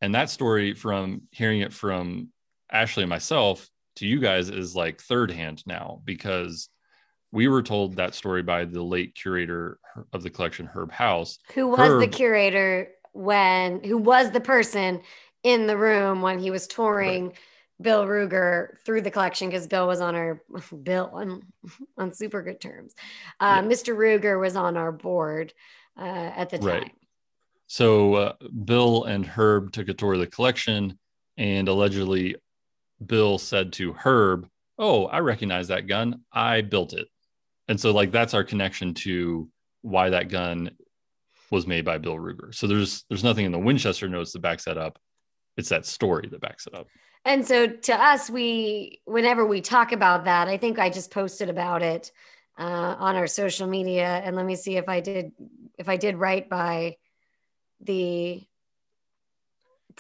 And 0.02 0.16
that 0.16 0.30
story, 0.30 0.74
from 0.74 1.24
hearing 1.32 1.62
it 1.62 1.72
from 1.72 2.30
Ashley 2.72 3.04
and 3.04 3.10
myself 3.10 3.68
to 3.98 4.08
you 4.08 4.20
guys, 4.20 4.50
is 4.50 4.76
like 4.76 5.02
third 5.02 5.32
hand 5.32 5.64
now 5.66 6.02
because 6.04 6.70
we 7.32 7.48
were 7.48 7.64
told 7.64 7.96
that 7.96 8.16
story 8.16 8.42
by 8.42 8.66
the 8.66 8.82
late 8.82 9.16
curator 9.16 9.80
of 10.14 10.24
the 10.24 10.30
collection, 10.30 10.66
Herb 10.66 10.92
Houze. 10.92 11.38
Who 11.54 11.68
was 11.68 12.00
the 12.00 12.08
curator 12.08 12.90
when? 13.16 13.84
Who 13.84 13.98
was 13.98 14.32
the 14.32 14.42
person 14.42 15.02
in 15.44 15.68
the 15.68 15.78
room 15.78 16.22
when 16.22 16.38
he 16.40 16.52
was 16.52 16.68
touring 16.68 17.34
Bill 17.82 18.06
Ruger 18.06 18.78
through 18.86 19.02
the 19.02 19.12
collection? 19.12 19.50
Because 19.50 19.68
Bill 19.68 19.88
was 19.88 20.02
on 20.02 20.16
our 20.16 20.42
Bill 20.84 21.10
on 21.14 21.42
on 21.98 22.14
super 22.14 22.42
good 22.42 22.60
terms. 22.62 22.94
Uh, 23.40 23.62
Yeah. 23.64 23.70
Mr. 23.70 23.96
Ruger 23.96 24.40
was 24.40 24.56
on 24.56 24.78
our 24.78 24.92
board 24.92 25.54
uh, 25.98 26.32
at 26.36 26.50
the 26.50 26.58
time. 26.60 26.68
Right. 26.68 26.92
So 27.68 28.14
uh, 28.16 28.34
Bill 28.66 29.06
and 29.06 29.26
Herb 29.26 29.72
took 29.72 29.90
a 29.90 29.94
tour 29.94 30.14
of 30.14 30.20
the 30.20 30.28
collection, 30.28 31.00
and 31.38 31.68
allegedly, 31.68 32.36
Bill 33.04 33.38
said 33.40 33.74
to 33.74 33.94
Herb, 33.94 34.48
"Oh, 34.78 35.06
I 35.06 35.20
recognize 35.20 35.70
that 35.70 35.88
gun. 35.88 36.22
I 36.32 36.62
built 36.62 36.94
it." 36.94 37.08
And 37.68 37.80
so, 37.80 37.92
like, 37.92 38.12
that's 38.12 38.36
our 38.36 38.44
connection 38.44 38.94
to 38.94 39.50
why 39.82 40.12
that 40.12 40.30
gun 40.30 40.72
was 41.56 41.66
made 41.66 41.86
by 41.86 41.98
Bill 41.98 42.16
Ruger. 42.18 42.54
So 42.54 42.68
there's 42.68 43.06
there's 43.10 43.24
nothing 43.24 43.46
in 43.46 43.52
the 43.52 43.60
Winchester 43.60 44.08
notes 44.08 44.34
that 44.34 44.42
backs 44.42 44.66
that 44.66 44.78
up. 44.78 45.00
It's 45.58 45.70
that 45.70 45.86
story 45.86 46.28
that 46.30 46.42
backs 46.42 46.68
it 46.68 46.76
up. 46.76 46.88
And 47.24 47.48
so 47.48 47.66
to 47.68 47.94
us, 47.96 48.30
we 48.30 49.02
whenever 49.06 49.46
we 49.46 49.62
talk 49.62 49.92
about 49.94 50.26
that, 50.26 50.48
I 50.48 50.58
think 50.58 50.78
I 50.78 50.90
just 50.90 51.10
posted 51.12 51.50
about 51.50 51.82
it 51.82 52.12
uh, 52.60 52.96
on 53.00 53.16
our 53.16 53.26
social 53.26 53.68
media. 53.68 54.22
And 54.24 54.36
let 54.36 54.46
me 54.46 54.56
see 54.56 54.78
if 54.78 54.88
I 54.90 55.00
did 55.00 55.32
if 55.80 55.90
I 55.90 55.98
did 55.98 56.18
right 56.18 56.48
by 56.48 56.98
the 57.82 58.44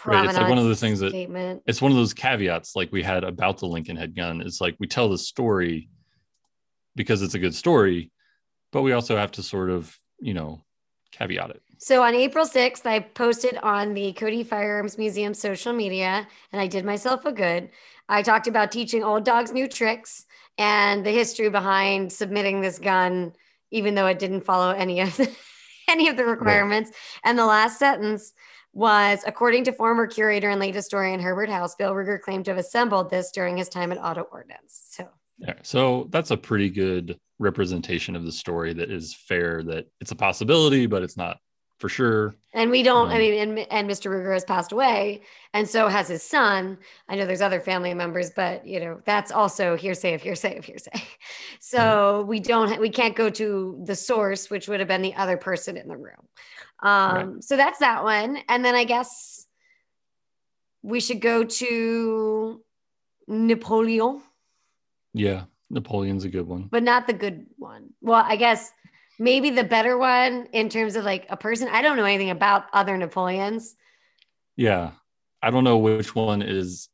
Right, 0.05 0.25
it's 0.25 0.38
like 0.38 0.50
one 0.50 0.57
of 0.57 0.65
those 0.65 0.81
things 0.81 1.00
that- 1.00 1.12
statement. 1.12 1.63
It's 1.65 1.81
one 1.81 1.91
of 1.91 1.97
those 1.97 2.13
caveats 2.13 2.75
like 2.75 2.91
we 2.91 3.01
had 3.01 3.24
about 3.24 3.59
the 3.59 3.67
Lincoln 3.67 3.95
head 3.95 4.13
gun. 4.13 4.41
It's 4.41 4.59
like 4.59 4.75
we 4.77 4.88
tell 4.88 5.07
the 5.07 5.17
story 5.17 5.89
because 6.97 7.21
it's 7.21 7.33
a 7.33 7.39
good 7.39 7.55
story, 7.55 8.12
but 8.74 8.81
we 8.81 8.91
also 8.91 9.15
have 9.15 9.31
to 9.33 9.41
sort 9.43 9.69
of, 9.69 9.97
you 10.19 10.33
know, 10.33 10.64
caveat 11.17 11.50
it. 11.51 11.62
So 11.77 12.03
on 12.03 12.15
April 12.15 12.45
6th, 12.45 12.86
I 12.86 13.00
posted 13.00 13.57
on 13.57 13.93
the 13.93 14.13
Cody 14.13 14.43
Firearms 14.43 14.98
Museum 14.98 15.34
social 15.34 15.74
media, 15.74 16.27
and 16.51 16.62
I 16.62 16.67
did 16.67 16.86
myself 16.86 17.25
a 17.25 17.31
good. 17.31 17.69
I 18.07 18.22
talked 18.22 18.48
about 18.48 18.72
teaching 18.72 19.03
old 19.03 19.25
dogs 19.25 19.51
new 19.51 19.67
tricks 19.67 20.25
and 20.57 21.05
the 21.05 21.12
history 21.12 21.50
behind 21.50 22.12
submitting 22.12 22.62
this 22.62 22.79
gun, 22.79 23.34
even 23.72 23.95
though 23.95 24.07
it 24.07 24.19
didn't 24.19 24.45
follow 24.45 24.72
any 24.72 25.01
of 25.01 25.15
the, 25.17 25.29
any 25.89 26.07
of 26.07 26.17
the 26.17 26.25
requirements. 26.25 26.91
Right. 26.91 27.29
And 27.29 27.39
the 27.39 27.45
last 27.45 27.77
sentence 27.77 28.34
was 28.74 29.24
according 29.25 29.63
to 29.63 29.72
former 29.72 30.05
curator 30.05 30.50
and 30.50 30.60
late 30.60 30.75
historian 30.75 31.19
Herbert 31.19 31.50
Houze, 31.50 31.75
Bill 31.75 31.93
Ruger 31.93 32.19
claimed 32.19 32.45
to 32.45 32.51
have 32.51 32.57
assembled 32.57 33.10
this 33.10 33.31
during 33.31 33.57
his 33.57 33.69
time 33.69 33.91
at 33.91 33.98
Auto 33.98 34.24
Ordnance. 34.24 34.84
So 34.89 35.07
yeah, 35.37 35.55
so 35.63 36.07
that's 36.11 36.31
a 36.31 36.37
pretty 36.37 36.69
good 36.69 37.19
representation 37.39 38.15
of 38.15 38.25
the 38.25 38.31
story 38.31 38.73
that 38.73 38.89
is 38.89 39.13
fair 39.13 39.63
that 39.63 39.85
it's 39.99 40.11
a 40.11 40.15
possibility, 40.15 40.85
but 40.85 41.03
it's 41.03 41.17
not 41.17 41.37
for 41.79 41.89
sure. 41.89 42.33
And 42.53 42.71
we 42.71 42.83
don't, 42.83 43.07
um, 43.07 43.13
I 43.13 43.17
mean, 43.17 43.33
and, 43.33 43.59
and 43.71 43.89
Mr. 43.89 44.09
Ruger 44.09 44.33
has 44.33 44.45
passed 44.45 44.71
away, 44.71 45.21
and 45.53 45.67
so 45.67 45.89
has 45.89 46.07
his 46.07 46.23
son. 46.23 46.77
I 47.09 47.15
know 47.15 47.25
there's 47.25 47.41
other 47.41 47.59
family 47.59 47.93
members, 47.93 48.31
but 48.33 48.65
you 48.65 48.79
know, 48.79 49.01
that's 49.05 49.31
also 49.31 49.75
hearsay 49.75 50.13
of 50.13 50.21
hearsay 50.21 50.57
of 50.57 50.65
hearsay. 50.65 50.91
So 51.59 51.79
mm-hmm. 51.79 52.29
we 52.29 52.39
don't, 52.39 52.79
we 52.79 52.89
can't 52.89 53.15
go 53.15 53.29
to 53.31 53.81
the 53.85 53.95
source, 53.95 54.51
which 54.51 54.67
would 54.67 54.79
have 54.79 54.87
been 54.87 55.01
the 55.01 55.15
other 55.15 55.35
person 55.35 55.77
in 55.77 55.87
the 55.87 55.97
room. 55.97 56.27
Um, 56.83 57.15
right. 57.15 57.43
So 57.43 57.57
that's 57.57 57.79
that 57.79 58.03
one. 58.03 58.37
And 58.47 58.63
then 58.63 58.75
I 58.75 58.83
guess 58.83 59.47
we 60.83 60.99
should 60.99 61.21
go 61.21 61.43
to 61.43 62.61
Napoleon. 63.27 64.21
Yeah, 65.15 65.45
Napoleon's 65.69 66.25
a 66.25 66.29
good 66.29 66.45
one, 66.45 66.67
but 66.69 66.84
not 66.84 67.07
the 67.07 67.13
good 67.13 67.45
one. 67.57 67.93
Well, 68.01 68.24
I 68.25 68.36
guess 68.36 68.72
maybe 69.17 69.50
the 69.50 69.63
better 69.63 69.98
one 69.98 70.48
in 70.51 70.67
terms 70.69 70.95
of 70.95 71.05
like 71.05 71.25
a 71.29 71.38
person. 71.38 71.69
I 71.69 71.81
don't 71.81 71.95
know 71.95 72.05
anything 72.05 72.29
about 72.29 72.65
other 72.74 72.98
Napoleons. 72.98 73.75
Yeah, 74.57 74.91
I 75.41 75.51
don't 75.51 75.63
know 75.63 75.77
which 75.77 76.13
one 76.13 76.41
is 76.41 76.89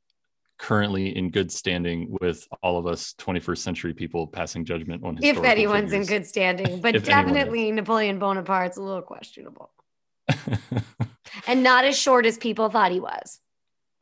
currently 0.60 1.18
in 1.18 1.32
good 1.32 1.52
standing 1.52 2.16
with 2.22 2.48
all 2.62 2.78
of 2.78 2.86
us 2.86 3.16
21st 3.18 3.58
century 3.58 3.94
people 3.96 4.28
passing 4.28 4.64
judgment 4.64 5.04
on 5.04 5.18
if 5.24 5.44
anyone's 5.44 5.90
figures. 5.90 6.08
in 6.08 6.16
good 6.16 6.28
standing 6.28 6.80
but 6.80 7.04
definitely 7.04 7.72
napoleon 7.72 8.20
bonaparte's 8.20 8.78
a 8.78 8.82
little 8.82 9.02
questionable 9.02 9.72
and 11.48 11.64
not 11.64 11.84
as 11.84 11.98
short 11.98 12.28
as 12.28 12.38
people 12.38 12.70
thought 12.70 12.92
he 12.92 13.00
was 13.00 13.40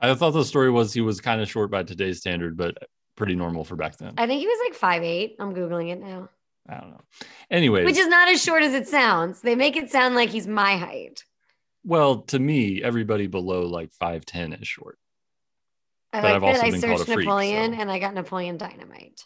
i 0.01 0.13
thought 0.13 0.31
the 0.31 0.43
story 0.43 0.69
was 0.69 0.91
he 0.91 0.99
was 0.99 1.21
kind 1.21 1.39
of 1.39 1.49
short 1.49 1.71
by 1.71 1.81
today's 1.81 2.17
standard 2.17 2.57
but 2.57 2.75
pretty 3.19 3.35
normal 3.35 3.63
for 3.63 3.75
back 3.75 3.97
then 3.97 4.13
i 4.17 4.25
think 4.25 4.39
he 4.39 4.47
was 4.47 4.59
like 4.67 4.73
five 4.73 5.03
eight 5.03 5.35
i'm 5.39 5.53
googling 5.53 5.91
it 5.91 5.99
now 5.99 6.27
i 6.67 6.79
don't 6.79 6.89
know 6.89 7.01
anyway 7.51 7.85
which 7.85 7.97
is 7.97 8.07
not 8.07 8.27
as 8.29 8.41
short 8.41 8.63
as 8.63 8.73
it 8.73 8.87
sounds 8.87 9.41
they 9.41 9.55
make 9.55 9.75
it 9.75 9.91
sound 9.91 10.15
like 10.15 10.29
he's 10.29 10.47
my 10.47 10.77
height 10.77 11.23
well 11.83 12.21
to 12.21 12.39
me 12.39 12.81
everybody 12.81 13.27
below 13.27 13.67
like 13.67 13.91
5'10 14.01 14.59
is 14.59 14.67
short 14.67 14.97
I 16.11 16.21
but 16.21 16.41
like 16.41 16.43
I've 16.43 16.61
that. 16.61 16.63
I 16.63 16.79
searched 16.79 17.05
freak, 17.05 17.19
Napoleon 17.19 17.73
so. 17.73 17.81
and 17.81 17.91
I 17.91 17.99
got 17.99 18.13
Napoleon 18.13 18.57
Dynamite. 18.57 19.21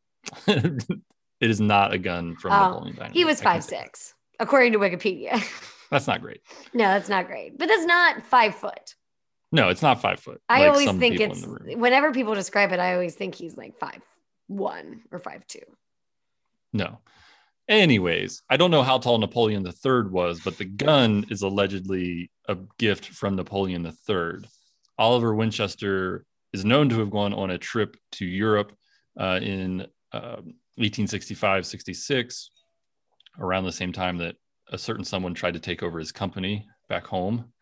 it 0.46 1.00
is 1.40 1.60
not 1.60 1.92
a 1.92 1.98
gun 1.98 2.36
from 2.36 2.52
oh, 2.52 2.56
Napoleon 2.56 2.96
Dynamite. 2.96 3.16
He 3.16 3.24
was 3.24 3.40
five 3.40 3.64
six, 3.64 4.14
according 4.38 4.72
to 4.72 4.78
Wikipedia. 4.78 5.42
That's 5.90 6.06
not 6.06 6.20
great. 6.20 6.42
no, 6.74 6.84
that's 6.84 7.08
not 7.08 7.26
great. 7.26 7.56
But 7.56 7.68
that's 7.68 7.86
not 7.86 8.22
five 8.22 8.54
foot. 8.54 8.94
No, 9.50 9.68
it's 9.68 9.82
not 9.82 10.02
five 10.02 10.20
foot. 10.20 10.40
I 10.48 10.60
like 10.60 10.70
always 10.70 10.98
think 10.98 11.20
it's 11.20 11.46
whenever 11.46 12.12
people 12.12 12.34
describe 12.34 12.72
it, 12.72 12.80
I 12.80 12.92
always 12.92 13.14
think 13.14 13.34
he's 13.34 13.56
like 13.56 13.78
five 13.78 14.00
one 14.46 15.02
or 15.10 15.18
five 15.18 15.46
two. 15.46 15.60
No. 16.72 16.98
Anyways, 17.68 18.42
I 18.48 18.56
don't 18.56 18.70
know 18.70 18.82
how 18.82 18.98
tall 18.98 19.18
Napoleon 19.18 19.66
III 19.66 20.10
was, 20.10 20.40
but 20.40 20.56
the 20.56 20.64
gun 20.64 21.26
is 21.30 21.42
allegedly 21.42 22.30
a 22.48 22.56
gift 22.78 23.06
from 23.06 23.36
Napoleon 23.36 23.84
III. 23.84 24.48
Oliver 24.98 25.34
Winchester 25.34 26.24
is 26.52 26.64
known 26.64 26.88
to 26.88 26.98
have 26.98 27.10
gone 27.10 27.34
on 27.34 27.50
a 27.50 27.58
trip 27.58 27.96
to 28.12 28.24
Europe 28.24 28.72
uh, 29.18 29.38
in 29.42 29.82
uh, 30.12 30.40
1865 30.76 31.66
66, 31.66 32.50
around 33.38 33.64
the 33.64 33.72
same 33.72 33.92
time 33.92 34.16
that 34.18 34.36
a 34.70 34.78
certain 34.78 35.04
someone 35.04 35.34
tried 35.34 35.54
to 35.54 35.60
take 35.60 35.82
over 35.82 35.98
his 35.98 36.12
company 36.12 36.66
back 36.88 37.06
home. 37.06 37.52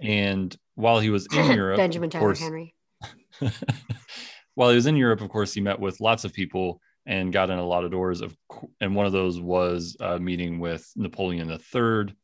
And 0.00 0.56
while 0.74 1.00
he 1.00 1.10
was 1.10 1.26
in 1.32 1.52
Europe, 1.56 1.76
Benjamin 1.76 2.10
Tyler 2.10 2.26
course, 2.26 2.40
Henry. 2.40 2.74
while 4.54 4.70
he 4.70 4.76
was 4.76 4.86
in 4.86 4.96
Europe, 4.96 5.20
of 5.20 5.28
course, 5.28 5.52
he 5.52 5.60
met 5.60 5.78
with 5.78 6.00
lots 6.00 6.24
of 6.24 6.32
people 6.32 6.80
and 7.06 7.32
got 7.32 7.50
in 7.50 7.58
a 7.58 7.66
lot 7.66 7.84
of 7.84 7.90
doors. 7.90 8.20
Of 8.20 8.36
and 8.80 8.94
one 8.94 9.06
of 9.06 9.12
those 9.12 9.40
was 9.40 9.96
a 10.00 10.18
meeting 10.18 10.58
with 10.58 10.90
Napoleon 10.96 11.50
III. 11.50 12.14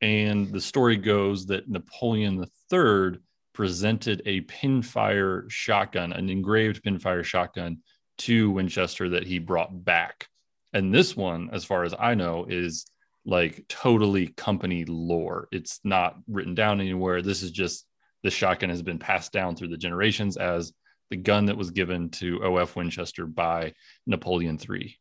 And 0.00 0.52
the 0.52 0.60
story 0.60 0.96
goes 0.96 1.46
that 1.46 1.68
Napoleon 1.68 2.44
III 2.72 3.18
presented 3.52 4.22
a 4.24 4.42
pinfire 4.42 5.50
shotgun, 5.50 6.12
an 6.12 6.30
engraved 6.30 6.82
pinfire 6.84 7.24
shotgun 7.24 7.78
to 8.18 8.50
Winchester 8.50 9.08
that 9.10 9.26
he 9.26 9.38
brought 9.38 9.84
back. 9.84 10.28
And 10.72 10.94
this 10.94 11.16
one, 11.16 11.50
as 11.52 11.64
far 11.64 11.84
as 11.84 11.94
I 11.98 12.14
know, 12.14 12.46
is 12.48 12.86
like 13.28 13.62
totally 13.68 14.28
company 14.28 14.86
lore. 14.86 15.48
It's 15.52 15.80
not 15.84 16.16
written 16.26 16.54
down 16.54 16.80
anywhere. 16.80 17.20
This 17.20 17.42
is 17.42 17.50
just 17.50 17.86
the 18.22 18.30
shotgun 18.30 18.70
has 18.70 18.80
been 18.80 18.98
passed 18.98 19.32
down 19.32 19.54
through 19.54 19.68
the 19.68 19.76
generations 19.76 20.38
as 20.38 20.72
the 21.10 21.16
gun 21.16 21.44
that 21.46 21.56
was 21.56 21.70
given 21.70 22.08
to 22.08 22.38
OF 22.38 22.74
Winchester 22.74 23.26
by 23.26 23.74
Napoleon 24.06 24.58
III. 24.58 24.98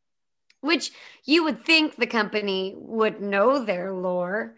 Which 0.60 0.92
you 1.24 1.46
would 1.46 1.64
think 1.66 1.96
the 1.96 2.06
company 2.06 2.74
would 2.76 3.22
know 3.22 3.64
their 3.64 3.94
lore 3.94 4.58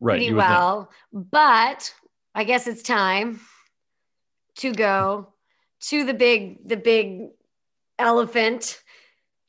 right, 0.00 0.16
pretty 0.16 0.32
well, 0.32 0.90
but 1.12 1.92
I 2.34 2.44
guess 2.44 2.66
it's 2.66 2.82
time 2.82 3.40
to 4.56 4.72
go 4.72 5.34
to 5.80 6.04
the 6.04 6.14
big 6.14 6.66
the 6.66 6.76
big 6.78 7.28
elephant 7.98 8.79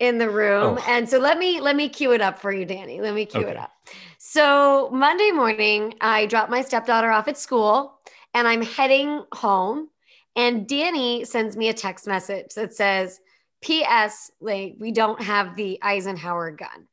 in 0.02 0.18
the 0.18 0.30
room. 0.30 0.78
Oh. 0.80 0.86
And 0.88 1.08
so 1.08 1.20
let 1.20 1.38
me 1.38 1.62
let 1.62 1.76
me 1.76 1.88
cue 1.88 2.12
it 2.12 2.22
up 2.22 2.40
for 2.40 2.52
you, 2.52 2.66
Danny. 2.66 3.00
Let 3.00 3.14
me 3.14 3.26
cue 3.26 3.42
okay. 3.42 3.52
it 3.52 3.58
up. 3.58 3.72
So 4.18 4.90
Monday 4.92 5.32
morning, 5.32 5.94
I 6.02 6.26
dropped 6.26 6.50
my 6.50 6.64
stepdaughter 6.64 7.12
off 7.12 7.28
at 7.28 7.38
school 7.38 7.94
and 8.34 8.48
I'm 8.48 8.64
heading 8.64 9.24
home. 9.32 9.90
And 10.36 10.68
Danny 10.68 11.24
sends 11.24 11.56
me 11.56 11.70
a 11.70 11.74
text 11.74 12.08
message 12.08 12.54
that 12.56 12.74
says, 12.74 13.20
P.S. 13.62 14.32
Like, 14.40 14.76
we 14.80 14.92
don't 14.92 15.22
have 15.22 15.56
the 15.56 15.78
Eisenhower 15.82 16.52
gun. 16.52 16.88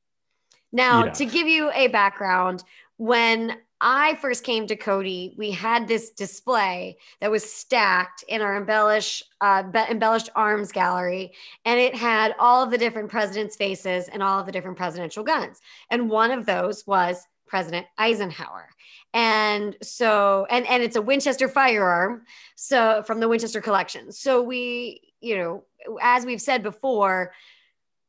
Now, 0.70 1.06
yeah. 1.06 1.12
to 1.12 1.24
give 1.24 1.46
you 1.46 1.70
a 1.72 1.86
background, 1.86 2.64
when 2.96 3.56
I 3.80 4.16
first 4.16 4.42
came 4.42 4.66
to 4.66 4.76
Cody, 4.76 5.34
we 5.36 5.52
had 5.52 5.86
this 5.86 6.10
display 6.10 6.98
that 7.20 7.30
was 7.30 7.50
stacked 7.50 8.24
in 8.26 8.40
our 8.40 8.56
embellish, 8.56 9.22
uh, 9.40 9.62
embellished 9.88 10.30
arms 10.34 10.72
gallery, 10.72 11.32
and 11.64 11.78
it 11.78 11.94
had 11.94 12.34
all 12.38 12.62
of 12.64 12.70
the 12.70 12.78
different 12.78 13.08
presidents' 13.08 13.56
faces 13.56 14.08
and 14.08 14.22
all 14.22 14.40
of 14.40 14.46
the 14.46 14.52
different 14.52 14.76
presidential 14.76 15.22
guns. 15.22 15.60
And 15.90 16.10
one 16.10 16.32
of 16.32 16.44
those 16.44 16.86
was 16.86 17.26
President 17.46 17.86
Eisenhower. 17.96 18.68
And 19.14 19.76
so, 19.82 20.46
and 20.50 20.66
and 20.66 20.82
it's 20.82 20.96
a 20.96 21.02
Winchester 21.02 21.48
firearm, 21.48 22.24
so 22.56 23.02
from 23.06 23.20
the 23.20 23.28
Winchester 23.28 23.60
collection. 23.60 24.12
So 24.12 24.42
we, 24.42 25.00
you 25.20 25.38
know, 25.38 25.64
as 26.02 26.26
we've 26.26 26.42
said 26.42 26.62
before, 26.62 27.32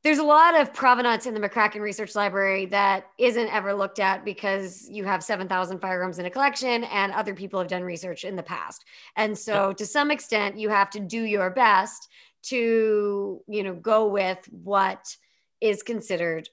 there's 0.04 0.18
a 0.18 0.24
lot 0.24 0.60
of 0.60 0.74
provenance 0.74 1.26
in 1.26 1.34
the 1.34 1.40
McCracken 1.40 1.82
Research 1.82 2.16
Library 2.16 2.66
that 2.68 3.08
isn't 3.18 3.54
ever 3.54 3.74
looked 3.74 4.00
at 4.00 4.24
because 4.24 4.88
you 4.90 5.04
have 5.04 5.24
7,000 5.24 5.80
firearms 5.80 6.20
in 6.20 6.26
a 6.26 6.30
collection 6.30 6.86
and 6.86 7.12
other 7.12 7.34
people 7.34 7.60
have 7.60 7.68
done 7.68 7.84
research 7.84 8.24
in 8.24 8.36
the 8.36 8.44
past. 8.44 8.86
And 9.18 9.38
so 9.38 9.74
to 9.74 9.86
some 9.86 10.10
extent 10.10 10.58
you 10.58 10.70
have 10.70 10.90
to 10.92 11.00
do 11.00 11.24
your 11.24 11.50
best 11.50 12.08
to, 12.44 13.42
you 13.48 13.64
know, 13.64 13.74
go 13.74 14.08
with 14.08 14.40
what 14.52 15.18
is 15.60 15.84
considered 15.84 16.48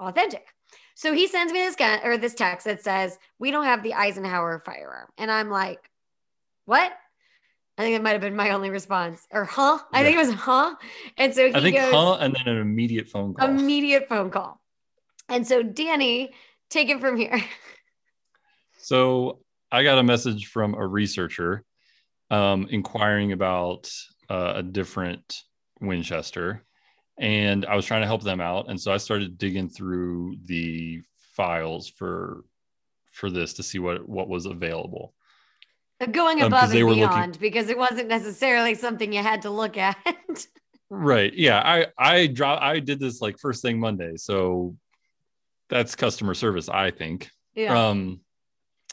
authentic. 0.00 0.46
So 0.94 1.12
he 1.12 1.28
sends 1.28 1.52
me 1.52 1.60
this 1.60 1.76
gun 1.76 2.00
or 2.02 2.18
this 2.18 2.34
text 2.34 2.64
that 2.64 2.82
says, 2.82 3.16
"We 3.38 3.52
don't 3.52 3.64
have 3.64 3.84
the 3.84 3.94
Eisenhower 3.94 4.60
firearm." 4.66 5.08
And 5.16 5.30
I'm 5.30 5.48
like, 5.48 5.88
"What?" 6.64 6.92
I 7.78 7.82
think 7.82 7.94
it 7.94 8.02
might 8.02 8.10
have 8.10 8.20
been 8.20 8.34
my 8.34 8.50
only 8.50 8.70
response, 8.70 9.24
or 9.30 9.44
huh? 9.44 9.78
I 9.92 10.02
think 10.02 10.16
it 10.16 10.18
was 10.18 10.34
huh. 10.34 10.74
And 11.16 11.32
so 11.32 11.46
he 11.46 11.54
I 11.54 11.60
think 11.60 11.76
goes, 11.76 11.92
huh, 11.92 12.14
and 12.14 12.34
then 12.34 12.48
an 12.48 12.60
immediate 12.60 13.08
phone 13.08 13.34
call. 13.34 13.48
Immediate 13.48 14.08
phone 14.08 14.30
call. 14.30 14.60
And 15.28 15.46
so 15.46 15.62
Danny, 15.62 16.32
take 16.70 16.88
it 16.88 17.00
from 17.00 17.16
here. 17.16 17.40
So 18.80 19.40
I 19.70 19.82
got 19.82 19.98
a 19.98 20.02
message 20.02 20.46
from 20.46 20.74
a 20.74 20.86
researcher 20.86 21.62
um, 22.30 22.66
inquiring 22.70 23.32
about 23.32 23.90
uh, 24.30 24.54
a 24.56 24.62
different 24.62 25.42
Winchester, 25.80 26.64
and 27.18 27.66
I 27.66 27.76
was 27.76 27.84
trying 27.84 28.00
to 28.00 28.06
help 28.06 28.22
them 28.22 28.40
out. 28.40 28.70
And 28.70 28.80
so 28.80 28.92
I 28.92 28.96
started 28.96 29.36
digging 29.36 29.68
through 29.68 30.36
the 30.46 31.02
files 31.34 31.88
for 31.88 32.44
for 33.12 33.30
this 33.30 33.52
to 33.54 33.62
see 33.62 33.78
what 33.78 34.08
what 34.08 34.28
was 34.28 34.46
available 34.46 35.14
going 36.06 36.40
um, 36.40 36.48
above 36.48 36.70
um, 36.70 36.76
and 36.76 36.94
beyond 36.94 37.32
looking... 37.34 37.40
because 37.40 37.68
it 37.68 37.78
wasn't 37.78 38.08
necessarily 38.08 38.74
something 38.74 39.12
you 39.12 39.22
had 39.22 39.42
to 39.42 39.50
look 39.50 39.76
at. 39.76 39.96
Right. 40.90 41.34
Yeah. 41.34 41.60
I 41.64 41.86
I 41.98 42.26
drop 42.28 42.62
I 42.62 42.80
did 42.80 42.98
this 42.98 43.20
like 43.20 43.38
first 43.38 43.62
thing 43.62 43.78
Monday. 43.78 44.16
So 44.16 44.76
that's 45.68 45.94
customer 45.94 46.34
service, 46.34 46.68
I 46.68 46.90
think. 46.90 47.30
Yeah. 47.54 47.88
Um 47.88 48.20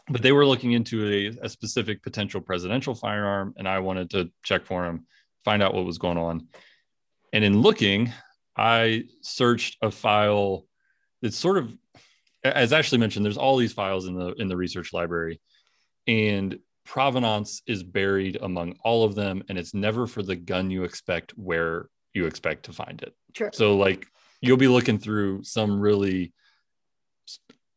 but 0.07 0.21
they 0.21 0.31
were 0.31 0.45
looking 0.45 0.73
into 0.73 1.07
a, 1.07 1.45
a 1.45 1.49
specific 1.49 2.03
potential 2.03 2.41
presidential 2.41 2.93
firearm 2.93 3.53
and 3.57 3.67
I 3.67 3.79
wanted 3.79 4.09
to 4.11 4.29
check 4.43 4.65
for 4.65 4.85
him, 4.85 5.07
find 5.43 5.63
out 5.63 5.73
what 5.73 5.85
was 5.85 5.97
going 5.97 6.17
on. 6.17 6.47
And 7.33 7.43
in 7.43 7.61
looking, 7.61 8.11
I 8.57 9.05
searched 9.21 9.77
a 9.81 9.89
file 9.89 10.65
that's 11.21 11.37
sort 11.37 11.57
of 11.57 11.75
as 12.43 12.73
Ashley 12.73 12.99
mentioned, 12.99 13.25
there's 13.25 13.37
all 13.37 13.57
these 13.57 13.73
files 13.73 14.05
in 14.05 14.15
the 14.15 14.33
in 14.33 14.49
the 14.49 14.57
research 14.57 14.91
library. 14.91 15.39
And 16.07 16.59
provenance 16.85 17.61
is 17.67 17.83
buried 17.83 18.37
among 18.41 18.75
all 18.83 19.03
of 19.03 19.15
them 19.15 19.43
and 19.49 19.57
it's 19.57 19.73
never 19.73 20.05
for 20.07 20.21
the 20.23 20.35
gun 20.35 20.69
you 20.69 20.83
expect 20.83 21.31
where 21.31 21.89
you 22.13 22.25
expect 22.25 22.63
to 22.63 22.73
find 22.73 23.01
it 23.01 23.13
True. 23.33 23.49
so 23.53 23.75
like 23.75 24.05
you'll 24.41 24.57
be 24.57 24.67
looking 24.67 24.97
through 24.99 25.43
some 25.43 25.79
really 25.79 26.31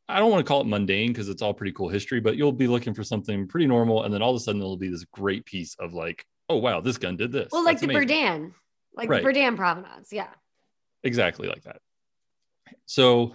i 0.08 0.18
don't 0.18 0.30
want 0.30 0.44
to 0.44 0.48
call 0.48 0.60
it 0.60 0.66
mundane 0.66 1.08
because 1.12 1.28
it's 1.28 1.42
all 1.42 1.54
pretty 1.54 1.72
cool 1.72 1.88
history 1.88 2.20
but 2.20 2.36
you'll 2.36 2.52
be 2.52 2.68
looking 2.68 2.94
for 2.94 3.02
something 3.02 3.48
pretty 3.48 3.66
normal 3.66 4.04
and 4.04 4.12
then 4.12 4.22
all 4.22 4.30
of 4.30 4.36
a 4.36 4.40
sudden 4.40 4.60
there'll 4.60 4.76
be 4.76 4.90
this 4.90 5.04
great 5.04 5.44
piece 5.46 5.74
of 5.80 5.94
like 5.94 6.24
oh 6.50 6.56
wow 6.56 6.80
this 6.80 6.98
gun 6.98 7.16
did 7.16 7.32
this 7.32 7.48
well, 7.50 7.64
like 7.64 7.80
That's 7.80 7.86
the 7.86 7.96
amazing. 7.96 8.08
Berdan, 8.08 8.52
like 8.94 9.08
Right. 9.08 9.22
the 9.22 9.28
Berdan 9.30 9.56
provenance. 9.56 10.12
Yeah. 10.12 10.28
exactly 11.02 11.48
like 11.48 11.62
that. 11.64 11.80
So 12.86 13.34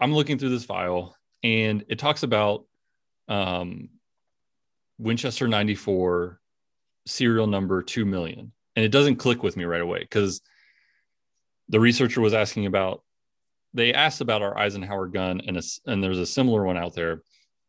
I'm 0.00 0.12
looking 0.14 0.38
through 0.38 0.50
this 0.50 0.64
file 0.64 1.16
and 1.42 1.84
it 1.88 1.98
talks 1.98 2.22
about 2.22 2.64
um, 3.28 3.88
Winchester 5.00 5.48
94 5.48 6.38
serial 7.06 7.46
number 7.46 7.82
2 7.82 8.04
million. 8.04 8.52
And 8.76 8.84
it 8.84 8.92
doesn't 8.92 9.16
click 9.16 9.42
with 9.42 9.56
me 9.56 9.64
right 9.64 9.80
away 9.80 10.00
because 10.00 10.42
the 11.68 11.80
researcher 11.80 12.20
was 12.20 12.34
asking 12.34 12.66
about, 12.66 13.02
they 13.72 13.94
asked 13.94 14.20
about 14.20 14.42
our 14.42 14.56
Eisenhower 14.56 15.06
gun 15.06 15.40
and, 15.46 15.56
a, 15.56 15.62
and 15.86 16.04
there's 16.04 16.18
a 16.18 16.26
similar 16.26 16.64
one 16.64 16.76
out 16.76 16.94
there. 16.94 17.22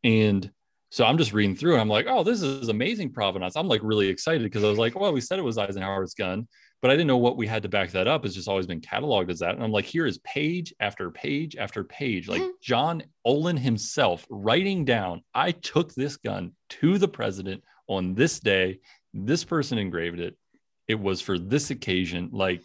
And 0.03 0.51
so 0.89 1.05
I'm 1.05 1.17
just 1.17 1.31
reading 1.31 1.55
through 1.55 1.73
and 1.73 1.81
I'm 1.81 1.89
like, 1.89 2.05
oh, 2.09 2.23
this 2.23 2.41
is 2.41 2.67
amazing 2.67 3.13
provenance. 3.13 3.55
I'm 3.55 3.67
like 3.67 3.81
really 3.81 4.09
excited 4.09 4.43
because 4.43 4.63
I 4.63 4.69
was 4.69 4.79
like, 4.79 4.99
well, 4.99 5.13
we 5.13 5.21
said 5.21 5.39
it 5.39 5.43
was 5.43 5.57
Eisenhower's 5.57 6.13
gun 6.13 6.47
but 6.81 6.89
I 6.89 6.95
didn't 6.95 7.07
know 7.07 7.17
what 7.17 7.37
we 7.37 7.45
had 7.45 7.63
to 7.63 7.69
back 7.69 7.91
that 7.91 8.07
up. 8.07 8.25
It's 8.25 8.33
just 8.33 8.47
always 8.47 8.65
been 8.65 8.81
cataloged 8.81 9.29
as 9.29 9.39
that. 9.39 9.53
And 9.53 9.63
I'm 9.63 9.71
like, 9.71 9.85
here 9.85 10.07
is 10.07 10.17
page 10.19 10.73
after 10.79 11.11
page 11.11 11.55
after 11.55 11.83
page, 11.83 12.27
like 12.27 12.41
mm-hmm. 12.41 12.51
John 12.61 13.03
Olin 13.23 13.57
himself 13.57 14.25
writing 14.29 14.83
down, 14.83 15.21
I 15.33 15.51
took 15.51 15.93
this 15.93 16.17
gun 16.17 16.53
to 16.69 16.97
the 16.97 17.07
president 17.07 17.63
on 17.87 18.15
this 18.15 18.39
day. 18.39 18.79
This 19.13 19.43
person 19.43 19.77
engraved 19.77 20.19
it. 20.19 20.35
It 20.87 20.99
was 20.99 21.21
for 21.21 21.37
this 21.37 21.69
occasion, 21.69 22.29
like 22.33 22.61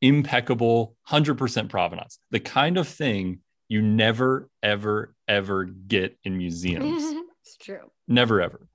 impeccable, 0.00 0.96
100% 1.10 1.68
provenance, 1.68 2.18
the 2.30 2.40
kind 2.40 2.78
of 2.78 2.88
thing 2.88 3.40
you 3.68 3.82
never, 3.82 4.48
ever, 4.62 5.14
ever 5.28 5.64
get 5.64 6.16
in 6.24 6.38
museums. 6.38 7.02
it's 7.44 7.58
true. 7.58 7.90
never, 8.06 8.40
ever. 8.40 8.66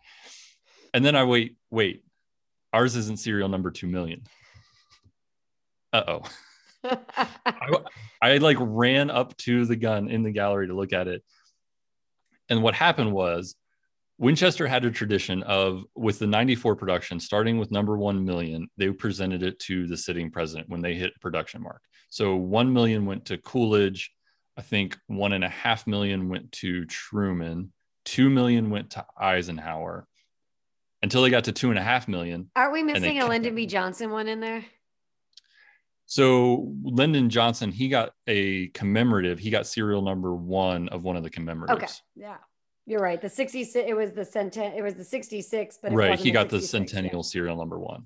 And 0.93 1.03
then 1.03 1.15
I 1.15 1.23
wait, 1.23 1.57
wait, 1.71 2.03
ours 2.71 2.95
isn't 2.95 3.17
serial 3.17 3.49
number 3.49 3.71
2 3.71 3.87
million 3.87 4.21
uh-oh 5.93 6.21
I, 7.45 7.69
I 8.21 8.37
like 8.37 8.57
ran 8.59 9.09
up 9.09 9.37
to 9.37 9.65
the 9.65 9.75
gun 9.75 10.09
in 10.09 10.23
the 10.23 10.31
gallery 10.31 10.67
to 10.67 10.73
look 10.73 10.93
at 10.93 11.07
it 11.07 11.23
and 12.49 12.61
what 12.61 12.73
happened 12.75 13.13
was 13.13 13.55
winchester 14.17 14.67
had 14.67 14.85
a 14.85 14.91
tradition 14.91 15.43
of 15.43 15.83
with 15.95 16.19
the 16.19 16.27
94 16.27 16.75
production 16.75 17.19
starting 17.19 17.57
with 17.57 17.71
number 17.71 17.97
1 17.97 18.25
million 18.25 18.67
they 18.77 18.89
presented 18.89 19.43
it 19.43 19.59
to 19.59 19.87
the 19.87 19.97
sitting 19.97 20.29
president 20.29 20.69
when 20.69 20.81
they 20.81 20.93
hit 20.93 21.13
production 21.21 21.61
mark 21.61 21.81
so 22.09 22.35
1 22.35 22.73
million 22.73 23.05
went 23.05 23.25
to 23.25 23.37
coolidge 23.37 24.11
i 24.57 24.61
think 24.61 24.97
one 25.07 25.33
and 25.33 25.43
a 25.43 25.49
half 25.49 25.87
million 25.87 26.29
went 26.29 26.51
to 26.51 26.85
truman 26.85 27.71
2 28.05 28.29
million 28.29 28.69
went 28.69 28.89
to 28.91 29.05
eisenhower 29.17 30.07
until 31.03 31.21
they 31.21 31.29
got 31.29 31.43
to 31.43 31.51
two 31.51 31.69
and 31.69 31.77
a 31.77 31.83
half 31.83 32.07
million 32.07 32.49
Aren't 32.55 32.71
we 32.71 32.81
missing 32.81 33.19
a 33.19 33.27
Lyndon. 33.27 33.53
B. 33.55 33.67
Johnson 33.67 34.09
one 34.09 34.27
in 34.27 34.39
there? 34.39 34.63
So 36.13 36.71
Lyndon 36.83 37.27
Johnson, 37.31 37.71
he 37.71 37.89
got 37.89 38.11
a 38.27 38.67
commemorative. 38.67 39.39
He 39.39 39.49
got 39.49 39.65
serial 39.65 40.03
number 40.03 40.35
one 40.35 40.87
of 40.89 41.03
one 41.03 41.15
of 41.15 41.23
the 41.23 41.29
commemoratives. 41.31 41.71
Okay. 41.71 41.87
Yeah. 42.15 42.35
You're 42.85 43.01
right. 43.01 43.19
The 43.19 43.29
66, 43.29 43.89
it 43.89 43.95
was 43.95 44.11
the 44.11 44.21
centen, 44.21 44.77
it 44.77 44.83
was 44.83 44.93
the 44.93 45.03
66, 45.03 45.79
but 45.81 45.91
right. 45.91 46.19
He 46.19 46.29
got 46.29 46.49
the 46.49 46.61
66, 46.61 46.71
yeah. 46.71 46.77
centennial 46.77 47.23
serial 47.23 47.57
number 47.57 47.79
one. 47.79 48.05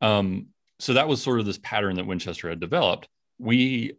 Um, 0.00 0.46
so 0.78 0.94
that 0.94 1.06
was 1.06 1.20
sort 1.20 1.38
of 1.38 1.44
this 1.44 1.58
pattern 1.58 1.96
that 1.96 2.06
Winchester 2.06 2.48
had 2.48 2.60
developed. 2.60 3.10
We 3.38 3.98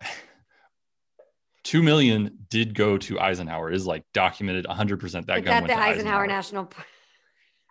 two 1.62 1.84
million 1.84 2.36
did 2.50 2.74
go 2.74 2.98
to 2.98 3.20
Eisenhower 3.20 3.70
is 3.70 3.86
like 3.86 4.02
documented 4.12 4.66
100 4.66 4.98
percent 4.98 5.28
that 5.28 5.38
It's 5.38 5.44
gun 5.44 5.54
at 5.54 5.62
went 5.62 5.68
the 5.68 5.76
to 5.76 5.80
Eisenhower, 5.80 6.24
Eisenhower. 6.24 6.26
National 6.26 6.64
Park. 6.64 6.88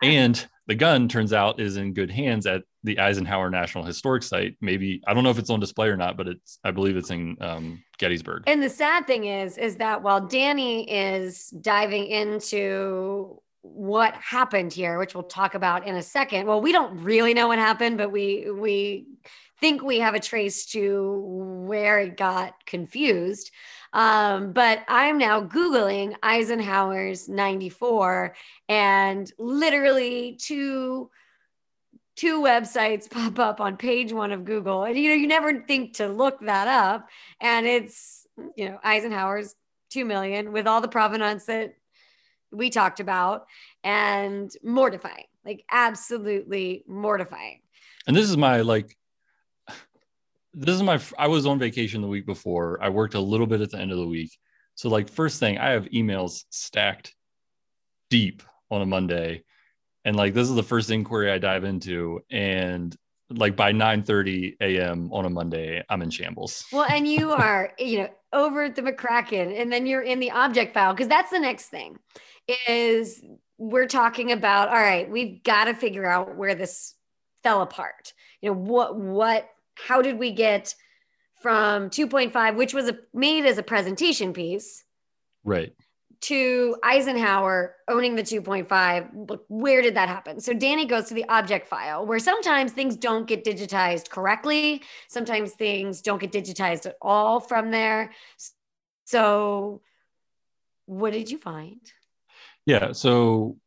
And 0.02 0.46
the 0.66 0.74
gun 0.74 1.08
turns 1.08 1.32
out 1.32 1.60
is 1.60 1.76
in 1.76 1.92
good 1.92 2.10
hands 2.10 2.46
at 2.46 2.62
the 2.82 2.98
Eisenhower 2.98 3.50
National 3.50 3.84
Historic 3.84 4.22
Site. 4.22 4.56
Maybe 4.60 5.00
I 5.06 5.14
don't 5.14 5.24
know 5.24 5.30
if 5.30 5.38
it's 5.38 5.50
on 5.50 5.60
display 5.60 5.88
or 5.88 5.96
not, 5.96 6.16
but 6.16 6.28
it's 6.28 6.58
I 6.64 6.70
believe 6.70 6.96
it's 6.96 7.10
in 7.10 7.36
um, 7.40 7.82
Gettysburg. 7.98 8.44
And 8.46 8.62
the 8.62 8.70
sad 8.70 9.06
thing 9.06 9.26
is, 9.26 9.58
is 9.58 9.76
that 9.76 10.02
while 10.02 10.20
Danny 10.20 10.90
is 10.90 11.48
diving 11.60 12.06
into 12.06 13.40
what 13.74 14.14
happened 14.14 14.72
here, 14.72 14.98
which 14.98 15.14
we'll 15.14 15.24
talk 15.24 15.54
about 15.54 15.86
in 15.86 15.96
a 15.96 16.02
second. 16.02 16.46
Well, 16.46 16.60
we 16.60 16.72
don't 16.72 17.02
really 17.02 17.34
know 17.34 17.48
what 17.48 17.58
happened, 17.58 17.98
but 17.98 18.12
we 18.12 18.50
we 18.50 19.06
think 19.60 19.82
we 19.82 20.00
have 20.00 20.14
a 20.14 20.20
trace 20.20 20.66
to 20.66 21.20
where 21.66 22.00
it 22.00 22.16
got 22.16 22.54
confused. 22.66 23.50
Um, 23.92 24.52
but 24.52 24.84
I'm 24.88 25.18
now 25.18 25.42
Googling 25.42 26.14
Eisenhower's 26.22 27.28
94 27.28 28.34
and 28.68 29.32
literally 29.38 30.36
two 30.40 31.10
two 32.16 32.40
websites 32.40 33.10
pop 33.10 33.38
up 33.38 33.60
on 33.60 33.76
page 33.76 34.12
one 34.12 34.32
of 34.32 34.44
Google. 34.44 34.84
And 34.84 34.96
you 34.96 35.10
know, 35.10 35.14
you 35.14 35.26
never 35.26 35.60
think 35.62 35.94
to 35.94 36.08
look 36.08 36.40
that 36.40 36.68
up. 36.68 37.08
And 37.40 37.66
it's, 37.66 38.26
you 38.56 38.68
know, 38.68 38.78
Eisenhower's 38.82 39.54
2 39.90 40.04
million 40.04 40.52
with 40.52 40.66
all 40.66 40.80
the 40.80 40.88
provenance 40.88 41.44
that 41.46 41.74
we 42.50 42.70
talked 42.70 43.00
about 43.00 43.46
and 43.84 44.50
mortifying, 44.62 45.26
like 45.44 45.64
absolutely 45.70 46.84
mortifying. 46.86 47.60
And 48.06 48.16
this 48.16 48.28
is 48.28 48.36
my 48.36 48.60
like 48.60 48.96
this 50.56 50.74
is 50.74 50.82
my 50.82 51.00
I 51.18 51.28
was 51.28 51.46
on 51.46 51.58
vacation 51.58 52.00
the 52.00 52.08
week 52.08 52.26
before. 52.26 52.82
I 52.82 52.88
worked 52.88 53.14
a 53.14 53.20
little 53.20 53.46
bit 53.46 53.60
at 53.60 53.70
the 53.70 53.78
end 53.78 53.92
of 53.92 53.98
the 53.98 54.06
week. 54.06 54.36
So 54.74 54.88
like 54.88 55.08
first 55.08 55.38
thing, 55.38 55.58
I 55.58 55.70
have 55.70 55.84
emails 55.86 56.44
stacked 56.50 57.14
deep 58.10 58.42
on 58.70 58.82
a 58.82 58.86
Monday. 58.86 59.44
And 60.04 60.16
like 60.16 60.34
this 60.34 60.48
is 60.48 60.54
the 60.54 60.62
first 60.62 60.90
inquiry 60.90 61.30
I 61.30 61.38
dive 61.38 61.64
into 61.64 62.20
and 62.30 62.96
like 63.28 63.56
by 63.56 63.72
9 63.72 64.02
30 64.02 64.56
a.m. 64.60 65.12
on 65.12 65.26
a 65.26 65.30
Monday, 65.30 65.84
I'm 65.88 66.02
in 66.02 66.10
shambles. 66.10 66.64
Well, 66.72 66.86
and 66.88 67.06
you 67.06 67.32
are, 67.32 67.72
you 67.78 67.98
know, 67.98 68.08
over 68.32 68.64
at 68.64 68.76
the 68.76 68.82
McCracken, 68.82 69.60
and 69.60 69.72
then 69.72 69.86
you're 69.86 70.02
in 70.02 70.20
the 70.20 70.30
object 70.30 70.74
file 70.74 70.92
because 70.92 71.08
that's 71.08 71.30
the 71.30 71.38
next 71.38 71.68
thing. 71.68 71.98
Is 72.68 73.22
we're 73.58 73.88
talking 73.88 74.30
about 74.32 74.68
all 74.68 74.74
right, 74.74 75.10
we've 75.10 75.42
got 75.42 75.64
to 75.64 75.74
figure 75.74 76.06
out 76.06 76.36
where 76.36 76.54
this 76.54 76.94
fell 77.42 77.62
apart. 77.62 78.12
You 78.40 78.50
know, 78.50 78.56
what 78.56 78.96
what 78.96 79.48
how 79.76 80.02
did 80.02 80.18
we 80.18 80.32
get 80.32 80.74
from 81.40 81.90
2.5, 81.90 82.56
which 82.56 82.74
was 82.74 82.88
a, 82.88 82.98
made 83.14 83.44
as 83.44 83.58
a 83.58 83.62
presentation 83.62 84.32
piece, 84.32 84.82
Right. 85.44 85.72
to 86.22 86.76
Eisenhower 86.82 87.76
owning 87.88 88.16
the 88.16 88.22
2.5. 88.22 89.28
Look, 89.30 89.44
Where 89.48 89.82
did 89.82 89.94
that 89.96 90.08
happen? 90.08 90.40
So 90.40 90.52
Danny 90.54 90.86
goes 90.86 91.06
to 91.08 91.14
the 91.14 91.24
object 91.28 91.68
file 91.68 92.04
where 92.06 92.18
sometimes 92.18 92.72
things 92.72 92.96
don't 92.96 93.28
get 93.28 93.44
digitized 93.44 94.08
correctly. 94.08 94.82
Sometimes 95.08 95.52
things 95.52 96.00
don't 96.00 96.20
get 96.20 96.32
digitized 96.32 96.86
at 96.86 96.96
all 97.02 97.38
from 97.38 97.70
there. 97.70 98.12
So 99.04 99.82
what 100.86 101.12
did 101.12 101.30
you 101.30 101.38
find? 101.38 101.80
Yeah. 102.64 102.92
So 102.92 103.58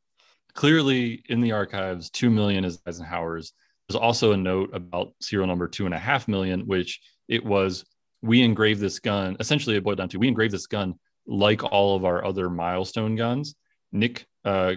clearly 0.53 1.23
in 1.29 1.39
the 1.39 1.51
archives, 1.53 2.09
2 2.09 2.29
million 2.29 2.65
is 2.65 2.79
Eisenhower's. 2.85 3.53
There's 3.89 3.99
also 3.99 4.33
a 4.33 4.37
note 4.37 4.69
about 4.73 5.13
serial 5.19 5.47
number 5.47 5.67
two 5.67 5.85
and 5.85 5.95
a 5.95 5.99
half 5.99 6.27
million, 6.27 6.67
which 6.67 7.01
it 7.27 7.43
was 7.43 7.85
we 8.21 8.43
engraved 8.43 8.79
this 8.79 8.99
gun. 8.99 9.35
Essentially, 9.39 9.75
it 9.75 9.83
boiled 9.83 9.97
down 9.97 10.09
to 10.09 10.19
we 10.19 10.27
engraved 10.27 10.53
this 10.53 10.67
gun 10.67 10.93
like 11.25 11.63
all 11.63 11.95
of 11.95 12.05
our 12.05 12.23
other 12.23 12.49
milestone 12.49 13.15
guns. 13.15 13.55
Nick 13.91 14.27
uh, 14.45 14.75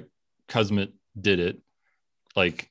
did 1.21 1.41
it, 1.41 1.61
like 2.35 2.71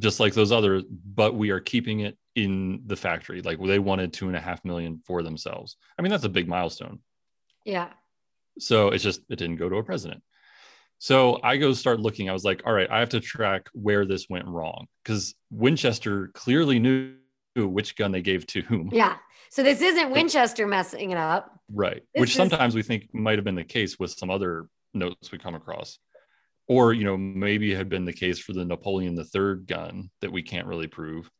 just 0.00 0.20
like 0.20 0.34
those 0.34 0.52
others, 0.52 0.84
but 0.88 1.34
we 1.34 1.50
are 1.50 1.60
keeping 1.60 2.00
it 2.00 2.16
in 2.36 2.82
the 2.86 2.96
factory. 2.96 3.42
Like 3.42 3.60
they 3.60 3.80
wanted 3.80 4.12
two 4.12 4.28
and 4.28 4.36
a 4.36 4.40
half 4.40 4.64
million 4.64 5.02
for 5.04 5.24
themselves. 5.24 5.76
I 5.98 6.02
mean, 6.02 6.10
that's 6.10 6.24
a 6.24 6.28
big 6.28 6.46
milestone. 6.46 7.00
Yeah. 7.64 7.88
So 8.60 8.88
it's 8.90 9.02
just 9.02 9.22
it 9.28 9.36
didn't 9.36 9.56
go 9.56 9.68
to 9.68 9.76
a 9.76 9.82
president. 9.82 10.22
So 10.98 11.38
I 11.42 11.56
go 11.56 11.72
start 11.72 12.00
looking. 12.00 12.28
I 12.28 12.32
was 12.32 12.44
like, 12.44 12.62
all 12.66 12.72
right, 12.72 12.90
I 12.90 12.98
have 13.00 13.10
to 13.10 13.20
track 13.20 13.68
where 13.72 14.04
this 14.04 14.26
went 14.28 14.46
wrong 14.46 14.86
because 15.02 15.34
Winchester 15.50 16.28
clearly 16.34 16.78
knew 16.78 17.14
which 17.56 17.96
gun 17.96 18.12
they 18.12 18.22
gave 18.22 18.46
to 18.48 18.62
whom. 18.62 18.90
Yeah. 18.92 19.16
So 19.50 19.62
this 19.62 19.80
isn't 19.80 20.10
Winchester 20.10 20.66
messing 20.66 21.10
it 21.10 21.18
up. 21.18 21.58
Right. 21.72 22.02
This 22.14 22.20
Which 22.20 22.30
is- 22.30 22.36
sometimes 22.36 22.74
we 22.74 22.82
think 22.82 23.08
might 23.14 23.38
have 23.38 23.44
been 23.44 23.54
the 23.54 23.64
case 23.64 23.98
with 23.98 24.10
some 24.10 24.30
other 24.30 24.68
notes 24.92 25.30
we 25.32 25.38
come 25.38 25.54
across. 25.54 25.98
Or, 26.66 26.92
you 26.92 27.04
know, 27.04 27.16
maybe 27.16 27.74
had 27.74 27.88
been 27.88 28.04
the 28.04 28.12
case 28.12 28.38
for 28.38 28.52
the 28.52 28.64
Napoleon 28.64 29.16
III 29.18 29.64
gun 29.64 30.10
that 30.20 30.32
we 30.32 30.42
can't 30.42 30.66
really 30.66 30.86
prove. 30.86 31.30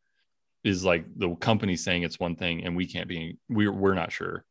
Is 0.64 0.84
like 0.84 1.04
the 1.16 1.34
company 1.36 1.76
saying 1.76 2.02
it's 2.02 2.18
one 2.18 2.34
thing 2.34 2.64
and 2.64 2.74
we 2.76 2.86
can't 2.86 3.08
be 3.08 3.38
we're 3.48 3.72
we're 3.72 3.94
not 3.94 4.10
sure. 4.10 4.44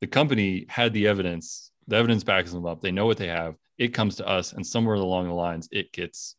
The 0.00 0.06
company 0.06 0.64
had 0.68 0.92
the 0.94 1.06
evidence, 1.06 1.69
the 1.90 1.96
evidence 1.96 2.24
backs 2.24 2.52
them 2.52 2.64
up. 2.66 2.80
They 2.80 2.90
know 2.92 3.04
what 3.06 3.18
they 3.18 3.26
have. 3.28 3.56
It 3.76 3.88
comes 3.94 4.16
to 4.16 4.26
us, 4.26 4.52
and 4.52 4.66
somewhere 4.66 4.94
along 4.94 5.28
the 5.28 5.34
lines, 5.34 5.68
it 5.72 5.92
gets 5.92 6.36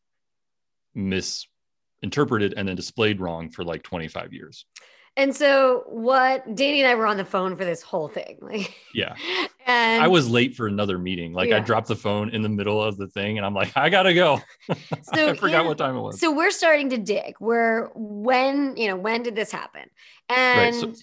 misinterpreted 0.95 2.53
and 2.57 2.67
then 2.67 2.75
displayed 2.75 3.19
wrong 3.19 3.49
for 3.49 3.63
like 3.63 3.83
25 3.83 4.33
years. 4.33 4.65
And 5.17 5.35
so 5.35 5.83
what 5.87 6.55
Danny 6.55 6.79
and 6.81 6.89
I 6.89 6.95
were 6.95 7.05
on 7.05 7.17
the 7.17 7.25
phone 7.25 7.57
for 7.57 7.65
this 7.65 7.81
whole 7.81 8.07
thing. 8.07 8.37
Like 8.41 8.73
Yeah. 8.93 9.15
and 9.67 10.01
I 10.01 10.07
was 10.07 10.29
late 10.29 10.55
for 10.55 10.67
another 10.67 10.97
meeting. 10.97 11.33
Like 11.33 11.51
I 11.51 11.59
dropped 11.59 11.87
the 11.89 11.97
phone 11.97 12.29
in 12.29 12.41
the 12.41 12.49
middle 12.49 12.81
of 12.81 12.95
the 12.97 13.07
thing 13.07 13.37
and 13.37 13.45
I'm 13.45 13.53
like, 13.53 13.75
I 13.75 13.89
gotta 13.89 14.13
go. 14.13 14.39
So 15.13 15.29
I 15.31 15.33
forgot 15.35 15.61
in- 15.61 15.67
what 15.67 15.77
time 15.77 15.97
it 15.97 16.01
was. 16.01 16.19
so 16.19 16.31
we're 16.33 16.51
starting 16.51 16.89
to 16.91 16.97
dig 16.97 17.35
where 17.39 17.91
when 17.93 18.77
you 18.77 18.87
know 18.87 18.95
when 18.95 19.21
did 19.23 19.35
this 19.35 19.51
happen 19.51 19.83
and 20.29 20.75
so- 20.75 20.93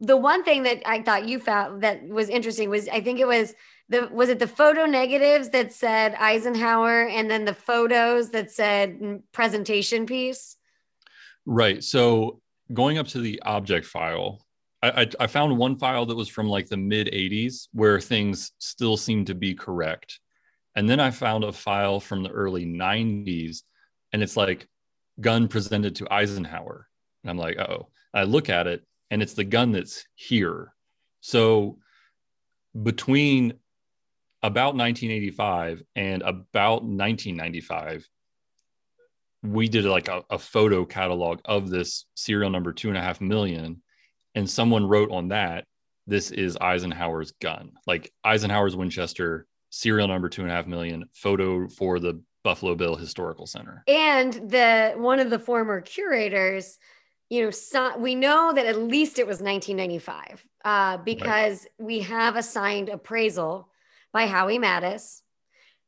the 0.00 0.16
one 0.16 0.44
thing 0.44 0.62
that 0.62 0.80
i 0.86 1.02
thought 1.02 1.28
you 1.28 1.38
found 1.38 1.82
that 1.82 2.06
was 2.08 2.28
interesting 2.28 2.70
was 2.70 2.88
i 2.88 3.00
think 3.00 3.18
it 3.18 3.26
was 3.26 3.54
the 3.88 4.08
was 4.12 4.28
it 4.28 4.38
the 4.38 4.46
photo 4.46 4.84
negatives 4.86 5.50
that 5.50 5.72
said 5.72 6.14
eisenhower 6.18 7.06
and 7.08 7.30
then 7.30 7.44
the 7.44 7.54
photos 7.54 8.30
that 8.30 8.50
said 8.50 9.22
presentation 9.32 10.06
piece 10.06 10.58
right. 11.48 11.82
So 11.82 12.40
going 12.72 12.98
up 12.98 13.08
to 13.08 13.20
the 13.20 13.42
object 13.44 13.86
file, 13.86 14.44
I, 14.82 15.02
I, 15.02 15.08
I 15.20 15.26
found 15.26 15.56
one 15.56 15.78
file 15.78 16.06
that 16.06 16.16
was 16.16 16.28
from 16.28 16.46
like 16.46 16.68
the 16.68 16.76
mid 16.76 17.08
80s 17.08 17.68
where 17.72 18.00
things 18.00 18.52
still 18.58 18.96
seem 18.96 19.24
to 19.24 19.34
be 19.34 19.54
correct. 19.54 20.20
And 20.76 20.88
then 20.88 21.00
I 21.00 21.10
found 21.10 21.42
a 21.42 21.52
file 21.52 21.98
from 21.98 22.22
the 22.22 22.30
early 22.30 22.66
90s 22.66 23.62
and 24.12 24.22
it's 24.22 24.36
like 24.36 24.68
gun 25.20 25.48
presented 25.48 25.96
to 25.96 26.12
Eisenhower. 26.12 26.86
And 27.24 27.30
I'm 27.30 27.38
like, 27.38 27.58
oh, 27.58 27.88
I 28.14 28.22
look 28.22 28.48
at 28.48 28.66
it 28.66 28.84
and 29.10 29.22
it's 29.22 29.34
the 29.34 29.44
gun 29.44 29.72
that's 29.72 30.06
here. 30.14 30.72
So 31.20 31.78
between 32.80 33.54
about 34.42 34.74
1985 34.76 35.82
and 35.96 36.22
about 36.22 36.82
1995, 36.84 38.08
we 39.42 39.68
did 39.68 39.84
like 39.84 40.08
a, 40.08 40.22
a 40.30 40.38
photo 40.38 40.84
catalog 40.84 41.40
of 41.44 41.70
this 41.70 42.06
serial 42.14 42.50
number 42.50 42.72
two 42.72 42.88
and 42.88 42.98
a 42.98 43.02
half 43.02 43.20
million. 43.20 43.82
And 44.34 44.48
someone 44.48 44.86
wrote 44.86 45.10
on 45.10 45.28
that, 45.28 45.64
this 46.06 46.30
is 46.30 46.56
Eisenhower's 46.60 47.32
gun, 47.40 47.72
like 47.86 48.12
Eisenhower's 48.24 48.76
Winchester, 48.76 49.46
serial 49.70 50.08
number 50.08 50.28
two 50.28 50.42
and 50.42 50.50
a 50.50 50.54
half 50.54 50.66
million, 50.66 51.04
photo 51.12 51.68
for 51.68 51.98
the 51.98 52.20
Buffalo 52.44 52.74
Bill 52.74 52.96
Historical 52.96 53.46
Center. 53.46 53.82
and 53.86 54.32
the 54.50 54.94
one 54.96 55.18
of 55.18 55.28
the 55.28 55.38
former 55.38 55.80
curators 55.80 56.78
you 57.30 57.44
know 57.44 57.50
so, 57.50 57.96
we 57.98 58.14
know 58.14 58.52
that 58.54 58.66
at 58.66 58.78
least 58.78 59.18
it 59.18 59.26
was 59.26 59.40
1995 59.40 60.44
uh, 60.64 60.96
because 60.98 61.66
we 61.78 62.00
have 62.00 62.36
a 62.36 62.42
signed 62.42 62.88
appraisal 62.88 63.68
by 64.12 64.26
howie 64.26 64.58
Madaus 64.58 65.20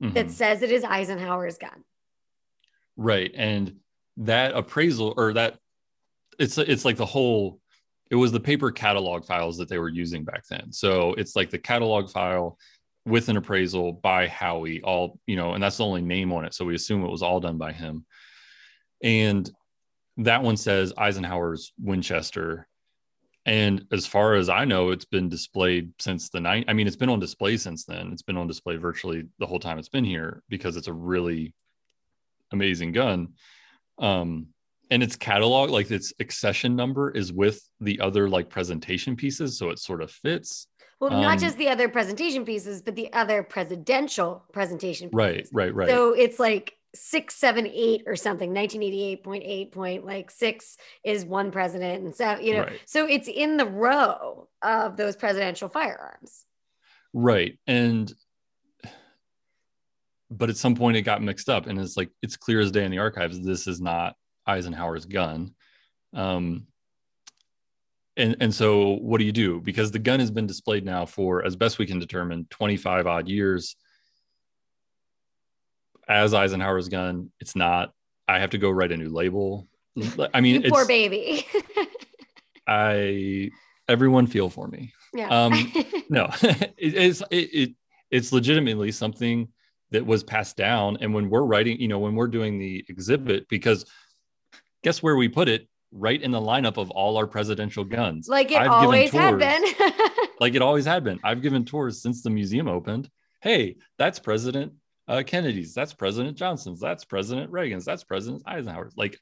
that 0.00 0.26
Mhm. 0.26 0.31
says 0.31 0.62
it 0.62 0.70
is 0.72 0.85
eisenhower's 0.85 1.59
gun 1.59 1.85
Right. 2.96 3.31
And 3.35 3.76
that 4.18 4.55
appraisal 4.55 5.14
or 5.16 5.33
that 5.33 5.59
it's 6.38 6.59
it's 6.59 6.85
like 6.85 6.96
the 6.96 7.07
whole 7.07 7.61
it 8.11 8.16
was 8.16 8.33
the 8.33 8.40
paper 8.40 8.70
catalog 8.70 9.24
files 9.24 9.57
that 9.59 9.68
they 9.68 9.79
were 9.79 9.88
using 9.88 10.24
back 10.24 10.42
then. 10.50 10.72
So 10.72 11.14
it's 11.14 11.35
like 11.37 11.48
the 11.48 11.59
catalog 11.59 12.11
file 12.11 12.59
with 13.07 13.29
an 13.31 13.37
appraisal 13.38 13.92
by 13.92 14.26
Howie, 14.26 14.83
all 14.83 15.18
you 15.26 15.37
know, 15.37 15.55
and 15.55 15.62
that's 15.62 15.79
the 15.79 15.85
only 15.87 16.03
name 16.03 16.31
on 16.33 16.44
it. 16.44 16.53
So 16.53 16.64
we 16.66 16.74
assume 16.74 17.03
it 17.05 17.11
was 17.11 17.22
all 17.22 17.40
done 17.40 17.57
by 17.57 17.72
him. 17.72 18.05
And 19.03 19.50
that 20.24 20.42
one 20.42 20.56
says 20.56 20.92
Eisenhower's 20.96 21.72
Winchester. 21.80 22.66
And 23.46 23.87
as 23.90 24.06
far 24.06 24.35
as 24.35 24.48
I 24.48 24.64
know, 24.64 24.90
it's 24.90 25.06
been 25.06 25.28
displayed 25.28 25.92
since 25.98 26.28
the 26.28 26.40
night. 26.40 26.66
I 26.68 26.74
mean, 26.74 26.87
it's 26.87 26.96
been 26.96 27.09
on 27.09 27.20
display 27.20 27.56
since 27.56 27.85
then. 27.85 28.12
It's 28.12 28.22
been 28.22 28.37
on 28.37 28.46
display 28.46 28.76
virtually 28.76 29.24
the 29.38 29.46
whole 29.46 29.59
time 29.59 29.78
it's 29.78 29.88
been 29.88 30.04
here 30.04 30.42
because 30.48 30.76
it's 30.76 30.88
a 30.88 30.92
really 30.92 31.54
amazing 32.52 32.92
gun. 32.92 33.35
Um, 33.98 34.48
and 34.90 35.02
its 35.02 35.16
catalog, 35.16 35.70
like 35.70 35.90
its 35.90 36.12
accession 36.20 36.76
number, 36.76 37.11
is 37.11 37.33
with 37.33 37.62
the 37.80 38.00
other 38.00 38.28
like 38.28 38.50
presentation 38.50 39.16
pieces, 39.16 39.56
so 39.56 39.70
it 39.70 39.78
sort 39.78 40.02
of 40.02 40.11
fits. 40.11 40.66
well 41.00 41.12
Um, 41.12 41.22
not 41.22 41.38
just 41.38 41.56
the 41.56 41.68
other 41.68 41.88
presentation 41.88 42.44
pieces 42.44 42.83
but 42.83 42.96
the 42.96 43.12
other 43.12 43.42
presidential 43.42 44.44
presentation 44.52 45.09
pieces. 45.09 45.14
Right, 45.14 45.48
right, 45.52 45.74
right. 45.74 45.88
so 45.88 46.12
it's 46.12 46.38
like 46.38 46.74
six 46.94 47.37
seven 47.37 47.66
eight 47.66 48.03
or 48.07 48.16
something 48.16 48.53
1988.8 48.53 49.70
point 49.72 50.05
like 50.05 50.31
six 50.31 50.76
is 51.05 51.24
one 51.24 51.50
president 51.53 52.05
and 52.05 52.14
so 52.14 52.38
you 52.38 52.55
know 52.55 52.62
Right. 52.64 52.81
so 52.85 53.07
it's 53.07 53.29
in 53.29 53.57
the 53.57 53.66
row 53.66 54.48
of 54.62 54.96
those 54.96 55.16
presidential 55.16 55.68
firearms 55.68 56.44
Right. 57.12 57.59
And 57.66 58.12
but 60.31 60.48
at 60.48 60.57
some 60.57 60.76
point 60.76 60.96
it 60.96 61.03
got 61.03 61.22
mixed 61.22 61.48
up 61.48 61.66
and 61.66 61.79
it's 61.79 61.96
like 61.96 62.11
it's 62.22 62.37
clear 62.37 62.61
as 62.61 62.70
day 62.70 62.85
in 62.85 62.90
the 62.92 62.98
archives 62.98 63.40
this 63.44 63.66
is 63.66 63.81
not 63.81 64.14
Eisenhower's 64.46 65.07
gun. 65.07 65.55
Um 66.14 66.66
and 68.16 68.37
and 68.40 68.55
so 68.55 68.90
what 68.98 69.18
do 69.18 69.24
you 69.24 69.33
do? 69.33 69.61
Because 69.61 69.90
the 69.90 69.98
gun 69.98 70.20
has 70.20 70.31
been 70.31 70.46
displayed 70.46 70.85
now 70.85 71.05
for 71.07 71.44
as 71.44 71.57
best 71.57 71.79
we 71.79 71.87
can 71.87 71.98
determine 71.98 72.46
25 72.50 73.07
odd 73.07 73.29
years 73.29 73.74
as 76.11 76.35
Eisenhower's 76.35 76.88
gun. 76.88 77.31
It's 77.40 77.55
not. 77.55 77.94
I 78.29 78.40
have 78.40 78.51
to 78.51 78.59
go 78.59 78.70
write 78.70 78.92
a 78.92 78.96
new 78.96 79.09
label. 79.09 79.68
I 80.35 80.40
mean, 80.40 80.62
poor 80.68 80.87
baby. 80.87 81.46
I 82.66 83.51
everyone 83.88 84.27
feel 84.27 84.51
for 84.51 84.68
me. 84.68 84.92
yeah. 85.14 85.29
Um, 85.29 85.73
no 86.11 86.29
it, 86.42 86.75
it's 86.77 87.23
it, 87.31 87.37
it 87.53 87.70
it's 88.11 88.33
legitimately 88.33 88.92
something 88.92 89.49
that 89.90 90.05
was 90.05 90.23
passed 90.23 90.57
down. 90.57 90.99
And 91.01 91.14
when 91.14 91.31
we're 91.31 91.44
writing 91.44 91.81
you 91.81 91.88
know 91.88 91.99
when 91.99 92.14
we're 92.14 92.29
doing 92.29 92.59
the 92.59 92.85
exhibit 92.88 93.49
because 93.49 93.87
guess 94.83 95.03
where 95.03 95.16
we 95.16 95.29
put 95.29 95.49
it? 95.49 95.68
Right 95.92 96.23
in 96.23 96.31
the 96.31 96.40
lineup 96.40 96.77
of 96.77 96.90
all 96.90 97.16
our 97.16 97.27
presidential 97.27 97.83
guns. 97.83 98.29
Like 98.29 98.53
it 98.53 98.59
I've 98.59 98.70
always 98.70 99.11
had 99.11 99.38
been. 99.38 99.64
Like 100.38 100.55
it 100.55 100.62
always 100.62 100.85
had 100.85 101.03
been. 101.03 101.18
I've 101.25 101.42
given 101.42 101.64
tours 101.64 102.01
since 102.01 102.23
the 102.23 102.31
museum 102.31 102.68
opened. 102.68 103.11
Hey 103.40 103.77
that's 103.99 104.20
president 104.20 104.73
uh, 105.11 105.23
kennedy's 105.23 105.75
that's 105.75 105.92
president 105.92 106.37
johnson's 106.38 106.81
that's 106.81 107.05
president 107.05 107.51
reagan's 107.51 107.85
that's 107.85 108.05
president 108.05 108.42
eisenhower's 108.46 108.94
like 108.96 109.18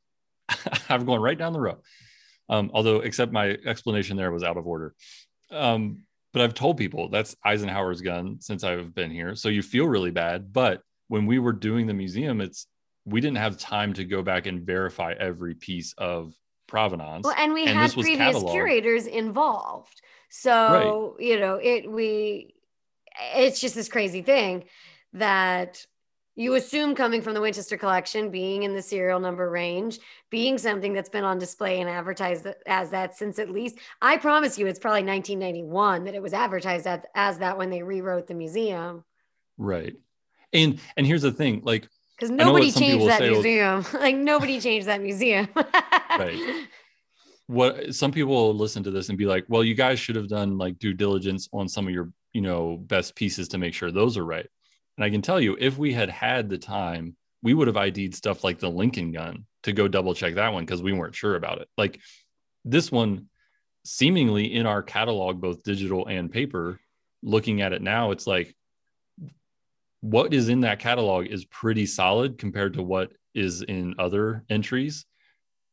I'm 0.88 1.04
going 1.04 1.20
right 1.20 1.36
down 1.36 1.52
the 1.52 1.60
row. 1.60 1.78
Um, 2.48 2.70
although 2.72 3.00
except 3.00 3.32
my 3.32 3.58
explanation 3.66 4.16
there 4.16 4.32
was 4.32 4.42
out 4.42 4.56
of 4.56 4.66
order. 4.66 4.94
Um, 5.50 6.04
but 6.32 6.42
i've 6.42 6.54
told 6.54 6.76
people 6.76 7.08
that's 7.08 7.36
eisenhower's 7.44 8.00
gun 8.00 8.38
since 8.40 8.64
i've 8.64 8.94
been 8.94 9.10
here 9.10 9.34
so 9.34 9.48
you 9.48 9.62
feel 9.62 9.86
really 9.86 10.10
bad. 10.10 10.52
But 10.52 10.82
when 11.08 11.26
we 11.26 11.38
were 11.38 11.52
doing 11.52 11.86
the 11.86 11.94
museum 11.94 12.40
it's 12.40 12.66
we 13.04 13.20
didn't 13.20 13.38
have 13.38 13.58
time 13.58 13.94
to 13.94 14.04
go 14.04 14.22
back 14.22 14.46
and 14.46 14.66
verify 14.66 15.14
every 15.18 15.54
piece 15.54 15.94
of 15.96 16.34
provenance. 16.66 17.24
Well 17.24 17.34
and 17.38 17.52
we 17.52 17.66
And 17.66 17.78
had 17.78 17.92
previous 17.92 18.36
cataloged. 18.36 18.52
curators 18.52 19.06
involved. 19.06 20.00
So 20.30 21.16
you 21.18 21.40
know 21.40 21.56
it 21.56 21.90
we 21.90 22.54
it's 23.34 23.60
just 23.60 23.74
this 23.74 23.88
crazy 23.88 24.22
thing 24.22 24.64
that 25.12 25.84
you 26.34 26.54
assume 26.54 26.94
coming 26.94 27.20
from 27.20 27.34
the 27.34 27.40
winchester 27.40 27.76
collection 27.76 28.30
being 28.30 28.62
in 28.62 28.74
the 28.74 28.82
serial 28.82 29.18
number 29.18 29.50
range 29.50 29.98
being 30.30 30.56
something 30.56 30.92
that's 30.92 31.08
been 31.08 31.24
on 31.24 31.38
display 31.38 31.80
and 31.80 31.90
advertised 31.90 32.46
as 32.66 32.90
that 32.90 33.16
since 33.16 33.38
at 33.38 33.50
least 33.50 33.78
i 34.00 34.16
promise 34.16 34.58
you 34.58 34.66
it's 34.66 34.78
probably 34.78 35.02
1991 35.02 36.04
that 36.04 36.14
it 36.14 36.22
was 36.22 36.32
advertised 36.32 36.86
as, 36.86 37.00
as 37.14 37.38
that 37.38 37.58
when 37.58 37.70
they 37.70 37.82
rewrote 37.82 38.26
the 38.26 38.34
museum. 38.34 39.04
Right. 39.58 39.96
And 40.52 40.80
and 40.96 41.06
here's 41.06 41.22
the 41.22 41.32
thing 41.32 41.60
like 41.64 41.88
because 42.16 42.30
nobody 42.30 42.70
changed 42.72 43.06
that 43.06 43.18
say, 43.18 43.30
museum. 43.30 43.84
Like 43.92 44.16
nobody 44.16 44.60
changed 44.60 44.86
that 44.88 45.02
museum. 45.02 45.48
Right. 46.18 46.66
what 47.46 47.94
some 47.94 48.10
people 48.10 48.52
listen 48.54 48.82
to 48.82 48.90
this 48.90 49.08
and 49.08 49.16
be 49.16 49.26
like 49.26 49.44
well 49.48 49.62
you 49.62 49.74
guys 49.74 50.00
should 50.00 50.16
have 50.16 50.26
done 50.28 50.58
like 50.58 50.78
due 50.78 50.94
diligence 50.94 51.48
on 51.52 51.68
some 51.68 51.86
of 51.86 51.92
your 51.92 52.10
you 52.32 52.40
know 52.40 52.78
best 52.78 53.14
pieces 53.14 53.46
to 53.48 53.58
make 53.58 53.72
sure 53.72 53.92
those 53.92 54.16
are 54.16 54.24
right 54.24 54.48
and 54.98 55.04
i 55.04 55.10
can 55.10 55.22
tell 55.22 55.40
you 55.40 55.56
if 55.58 55.78
we 55.78 55.92
had 55.94 56.10
had 56.10 56.50
the 56.50 56.58
time 56.58 57.16
we 57.42 57.54
would 57.54 57.66
have 57.68 57.76
id'd 57.78 58.14
stuff 58.14 58.44
like 58.44 58.58
the 58.58 58.68
lincoln 58.68 59.12
gun 59.12 59.46
to 59.62 59.72
go 59.72 59.88
double 59.88 60.12
check 60.12 60.34
that 60.34 60.52
one 60.52 60.64
because 60.64 60.82
we 60.82 60.92
weren't 60.92 61.14
sure 61.14 61.36
about 61.36 61.60
it 61.62 61.68
like 61.78 61.98
this 62.66 62.92
one 62.92 63.26
seemingly 63.84 64.52
in 64.54 64.66
our 64.66 64.82
catalog 64.82 65.40
both 65.40 65.62
digital 65.62 66.06
and 66.06 66.30
paper 66.30 66.78
looking 67.22 67.62
at 67.62 67.72
it 67.72 67.80
now 67.80 68.10
it's 68.10 68.26
like 68.26 68.54
what 70.00 70.32
is 70.32 70.48
in 70.48 70.60
that 70.60 70.78
catalog 70.78 71.26
is 71.26 71.44
pretty 71.46 71.86
solid 71.86 72.38
compared 72.38 72.74
to 72.74 72.82
what 72.82 73.12
is 73.34 73.62
in 73.62 73.94
other 73.98 74.44
entries. 74.48 75.06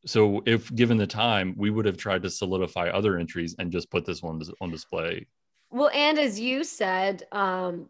So 0.05 0.41
if 0.45 0.73
given 0.73 0.97
the 0.97 1.07
time, 1.07 1.55
we 1.57 1.69
would 1.69 1.85
have 1.85 1.97
tried 1.97 2.23
to 2.23 2.29
solidify 2.29 2.89
other 2.89 3.17
entries 3.17 3.55
and 3.57 3.71
just 3.71 3.89
put 3.89 4.05
this 4.05 4.21
one 4.21 4.41
on 4.61 4.71
display. 4.71 5.27
Well, 5.71 5.89
and 5.89 6.19
as 6.19 6.39
you 6.39 6.63
said, 6.63 7.23
um, 7.31 7.89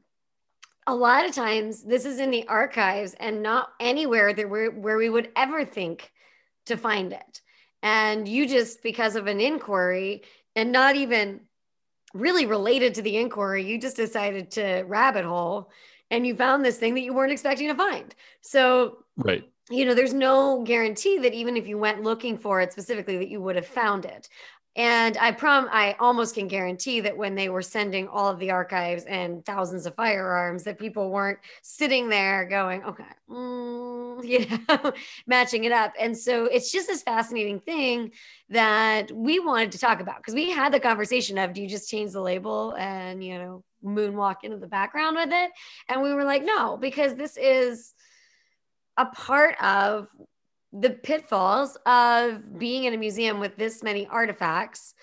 a 0.88 0.95
lot 0.95 1.26
of 1.26 1.34
times 1.34 1.84
this 1.84 2.06
is 2.06 2.19
in 2.19 2.32
the 2.32 2.48
archives 2.48 3.15
and 3.19 3.41
not 3.41 3.69
anywhere 3.80 4.34
that 4.34 4.50
we're, 4.50 4.71
where 4.71 4.98
we 4.98 5.10
would 5.10 5.32
ever 5.36 5.65
think 5.65 6.12
to 6.67 6.78
find 6.78 7.12
it. 7.12 7.41
And 7.82 8.28
you 8.28 8.48
just, 8.48 8.84
because 8.84 9.15
of 9.15 9.28
an 9.28 9.39
inquiry 9.39 10.24
and 10.56 10.71
not 10.71 10.95
even 10.95 11.41
really 12.13 12.45
related 12.45 12.95
to 12.95 13.02
the 13.02 13.17
inquiry, 13.17 13.65
you 13.65 13.80
just 13.80 13.95
decided 13.95 14.52
to 14.52 14.84
rabbit 14.88 15.26
hole 15.26 15.69
and 16.12 16.26
you 16.26 16.36
found 16.36 16.63
this 16.63 16.78
thing 16.78 16.93
that 16.95 17.02
you 17.02 17.13
weren't 17.13 17.32
expecting 17.32 17.67
to 17.67 17.76
find. 17.76 18.13
So, 18.41 19.00
right. 19.17 19.50
You 19.71 19.86
know, 19.86 19.95
there's 19.95 20.13
no 20.13 20.62
guarantee 20.62 21.17
that 21.17 21.34
even 21.34 21.58
if 21.58 21.67
you 21.67 21.80
went 21.80 22.04
looking 22.04 22.38
for 22.38 22.62
it 22.62 22.71
specifically, 22.71 23.17
that 23.17 23.30
you 23.30 23.41
would 23.41 23.56
have 23.56 23.65
found 23.65 24.06
it. 24.06 24.30
And 24.78 25.18
I 25.18 25.32
prom 25.32 25.70
I 25.72 25.96
almost 26.00 26.36
can 26.36 26.50
guarantee 26.50 27.00
that 27.00 27.16
when 27.16 27.36
they 27.36 27.48
were 27.48 27.62
sending 27.62 28.10
all 28.10 28.30
of 28.30 28.40
the 28.40 28.52
archives 28.52 29.06
and 29.06 29.46
thousands 29.46 29.86
of 29.86 29.96
firearms, 29.96 30.64
that 30.64 30.78
people 30.78 31.12
weren't 31.12 31.40
sitting 31.62 32.10
there 32.10 32.46
going, 32.46 32.84
okay, 32.84 33.04
mm, 33.30 34.24
you 34.28 34.46
know, 34.68 34.92
matching 35.28 35.64
it 35.64 35.72
up. 35.72 35.94
And 35.98 36.18
so 36.18 36.46
it's 36.46 36.72
just 36.72 36.88
this 36.88 37.04
fascinating 37.04 37.62
thing 37.62 38.12
that 38.50 39.12
we 39.14 39.40
wanted 39.40 39.72
to 39.74 39.80
talk 39.80 40.02
about 40.02 40.18
because 40.18 40.34
we 40.34 40.52
had 40.52 40.74
the 40.74 40.80
conversation 40.80 41.38
of 41.38 41.54
do 41.54 41.62
you 41.62 41.70
just 41.70 41.90
change 41.90 42.12
the 42.12 42.22
label 42.22 42.76
and 42.78 43.24
you 43.24 43.38
know 43.38 43.64
moonwalk 43.84 44.38
into 44.44 44.58
the 44.58 44.68
background 44.68 45.16
with 45.16 45.30
it? 45.32 45.52
And 45.88 46.02
we 46.02 46.14
were 46.14 46.26
like, 46.26 46.44
no, 46.44 46.76
because 46.76 47.16
this 47.16 47.38
is 47.38 47.94
a 48.98 49.06
part 49.06 49.56
of 49.62 50.08
the 50.78 50.90
pitfalls 50.90 51.78
of 51.86 52.60
being 52.60 52.84
in 52.84 52.94
a 52.94 52.98
museum 52.98 53.40
with 53.40 53.56
this 53.56 53.82
many 53.82 54.06
artifacts 54.08 54.94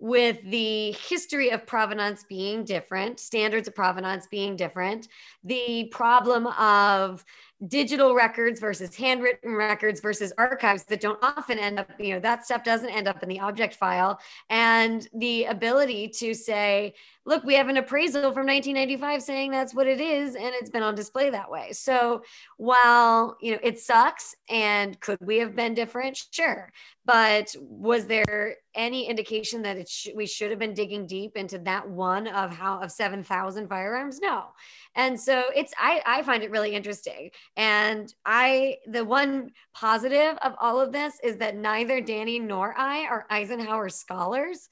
with 0.00 0.38
the 0.44 0.92
history 0.92 1.50
of 1.50 1.66
provenance 1.66 2.24
being 2.28 2.64
different, 2.64 3.20
standards 3.20 3.68
of 3.68 3.74
provenance 3.74 4.26
being 4.30 4.56
different, 4.56 5.08
the 5.44 5.84
problem 5.92 6.46
of 6.46 7.24
digital 7.66 8.14
records 8.14 8.58
versus 8.58 8.94
handwritten 8.94 9.54
records 9.54 10.00
versus 10.00 10.32
archives 10.38 10.84
that 10.84 11.00
don't 11.00 11.18
often 11.22 11.58
end 11.58 11.78
up, 11.78 11.90
you 11.98 12.14
know, 12.14 12.20
that 12.20 12.44
stuff 12.44 12.64
doesn't 12.64 12.88
end 12.90 13.06
up 13.06 13.22
in 13.22 13.28
the 13.28 13.40
object 13.40 13.74
file. 13.74 14.18
And 14.48 15.06
the 15.12 15.44
ability 15.44 16.08
to 16.08 16.32
say, 16.34 16.94
look, 17.26 17.44
we 17.44 17.54
have 17.54 17.68
an 17.68 17.76
appraisal 17.76 18.32
from 18.32 18.46
1995 18.46 19.22
saying 19.22 19.50
that's 19.50 19.74
what 19.74 19.86
it 19.86 20.00
is, 20.00 20.34
and 20.34 20.46
it's 20.54 20.70
been 20.70 20.82
on 20.82 20.94
display 20.94 21.30
that 21.30 21.50
way. 21.50 21.72
So 21.72 22.22
while, 22.56 23.36
you 23.40 23.52
know, 23.52 23.58
it 23.62 23.78
sucks 23.78 24.34
and 24.48 24.98
could 25.00 25.18
we 25.20 25.38
have 25.38 25.54
been 25.54 25.74
different? 25.74 26.26
Sure. 26.30 26.72
But 27.04 27.54
was 27.60 28.06
there 28.06 28.56
any 28.74 29.08
indication 29.08 29.62
that 29.62 29.76
it 29.76 29.88
sh- 29.88 30.08
we 30.14 30.26
should 30.26 30.50
have 30.50 30.58
been 30.58 30.74
digging 30.74 31.06
deep 31.06 31.36
into 31.36 31.58
that 31.58 31.88
one 31.88 32.26
of 32.28 32.52
how 32.52 32.80
of 32.80 32.92
7,000 32.92 33.68
firearms? 33.68 34.20
No. 34.20 34.46
And 34.94 35.18
so 35.20 35.44
it's 35.54 35.72
I 35.78 36.02
I 36.06 36.22
find 36.22 36.42
it 36.42 36.50
really 36.50 36.74
interesting. 36.74 37.30
And 37.60 38.14
I 38.24 38.78
the 38.86 39.04
one 39.04 39.50
positive 39.74 40.38
of 40.38 40.54
all 40.58 40.80
of 40.80 40.92
this 40.92 41.20
is 41.22 41.36
that 41.36 41.56
neither 41.56 42.00
Danny 42.00 42.38
nor 42.38 42.74
I 42.74 43.04
are 43.04 43.26
Eisenhower 43.28 43.90
scholars. 43.90 44.70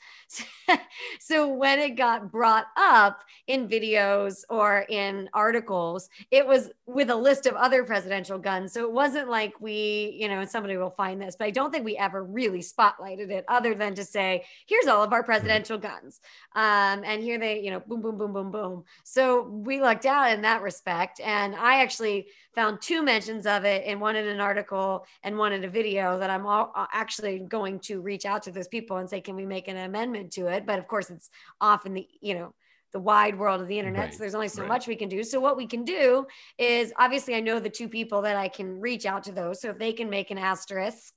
so 1.20 1.48
when 1.48 1.80
it 1.80 1.96
got 1.96 2.32
brought 2.32 2.64
up 2.78 3.24
in 3.46 3.68
videos 3.68 4.36
or 4.48 4.86
in 4.88 5.28
articles, 5.34 6.08
it 6.30 6.46
was 6.46 6.70
with 6.86 7.10
a 7.10 7.14
list 7.14 7.44
of 7.44 7.56
other 7.56 7.84
presidential 7.84 8.38
guns. 8.38 8.72
So 8.72 8.84
it 8.84 8.92
wasn't 8.92 9.28
like 9.28 9.60
we, 9.60 10.16
you 10.18 10.28
know, 10.28 10.46
somebody 10.46 10.78
will 10.78 10.88
find 10.88 11.20
this, 11.20 11.36
but 11.36 11.46
I 11.46 11.50
don't 11.50 11.70
think 11.70 11.84
we 11.84 11.98
ever 11.98 12.24
really 12.24 12.60
spotlighted 12.60 13.30
it 13.30 13.44
other 13.48 13.74
than 13.74 13.96
to 13.96 14.04
say, 14.04 14.46
here's 14.66 14.86
all 14.86 15.02
of 15.02 15.12
our 15.12 15.22
presidential 15.22 15.76
guns. 15.76 16.20
Um, 16.54 17.04
and 17.04 17.22
here 17.22 17.38
they, 17.38 17.60
you 17.60 17.70
know, 17.70 17.80
boom, 17.80 18.00
boom, 18.00 18.16
boom, 18.16 18.32
boom, 18.32 18.50
boom. 18.50 18.84
So 19.04 19.42
we 19.42 19.82
lucked 19.82 20.06
out 20.06 20.32
in 20.32 20.40
that 20.42 20.62
respect. 20.62 21.20
And 21.20 21.54
I 21.54 21.82
actually 21.82 22.28
found 22.54 22.77
two 22.80 23.02
mentions 23.02 23.46
of 23.46 23.64
it 23.64 23.84
in 23.84 24.00
one 24.00 24.16
in 24.16 24.26
an 24.26 24.40
article 24.40 25.04
and 25.22 25.36
one 25.36 25.52
in 25.52 25.64
a 25.64 25.68
video 25.68 26.18
that 26.18 26.30
I'm 26.30 26.46
all, 26.46 26.72
uh, 26.74 26.86
actually 26.92 27.40
going 27.40 27.80
to 27.80 28.00
reach 28.00 28.24
out 28.24 28.42
to 28.44 28.50
those 28.50 28.68
people 28.68 28.96
and 28.96 29.08
say, 29.08 29.20
can 29.20 29.36
we 29.36 29.46
make 29.46 29.68
an 29.68 29.76
amendment 29.76 30.32
to 30.32 30.46
it? 30.46 30.64
But 30.66 30.78
of 30.78 30.88
course, 30.88 31.10
it's 31.10 31.30
off 31.60 31.86
in 31.86 31.94
the, 31.94 32.06
you 32.20 32.34
know, 32.34 32.54
the 32.92 33.00
wide 33.00 33.38
world 33.38 33.60
of 33.60 33.68
the 33.68 33.78
internet. 33.78 34.04
Right, 34.04 34.12
so 34.14 34.18
there's 34.20 34.34
only 34.34 34.48
so 34.48 34.62
right. 34.62 34.68
much 34.68 34.86
we 34.86 34.96
can 34.96 35.08
do. 35.08 35.22
So 35.22 35.40
what 35.40 35.56
we 35.58 35.66
can 35.66 35.84
do 35.84 36.26
is 36.56 36.92
obviously 36.98 37.34
I 37.34 37.40
know 37.40 37.60
the 37.60 37.68
two 37.68 37.88
people 37.88 38.22
that 38.22 38.36
I 38.36 38.48
can 38.48 38.80
reach 38.80 39.04
out 39.04 39.24
to 39.24 39.32
those. 39.32 39.60
So 39.60 39.70
if 39.70 39.78
they 39.78 39.92
can 39.92 40.08
make 40.08 40.30
an 40.30 40.38
asterisk 40.38 41.12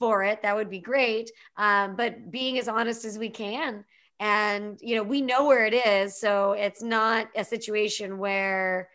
for 0.00 0.24
it, 0.24 0.42
that 0.42 0.56
would 0.56 0.68
be 0.68 0.80
great. 0.80 1.30
Um, 1.56 1.94
but 1.94 2.30
being 2.30 2.58
as 2.58 2.66
honest 2.66 3.04
as 3.04 3.18
we 3.18 3.30
can. 3.30 3.84
And, 4.18 4.78
you 4.82 4.96
know, 4.96 5.02
we 5.02 5.20
know 5.20 5.46
where 5.46 5.66
it 5.66 5.74
is. 5.74 6.18
So 6.18 6.52
it's 6.52 6.82
not 6.82 7.28
a 7.36 7.44
situation 7.44 8.18
where, 8.18 8.88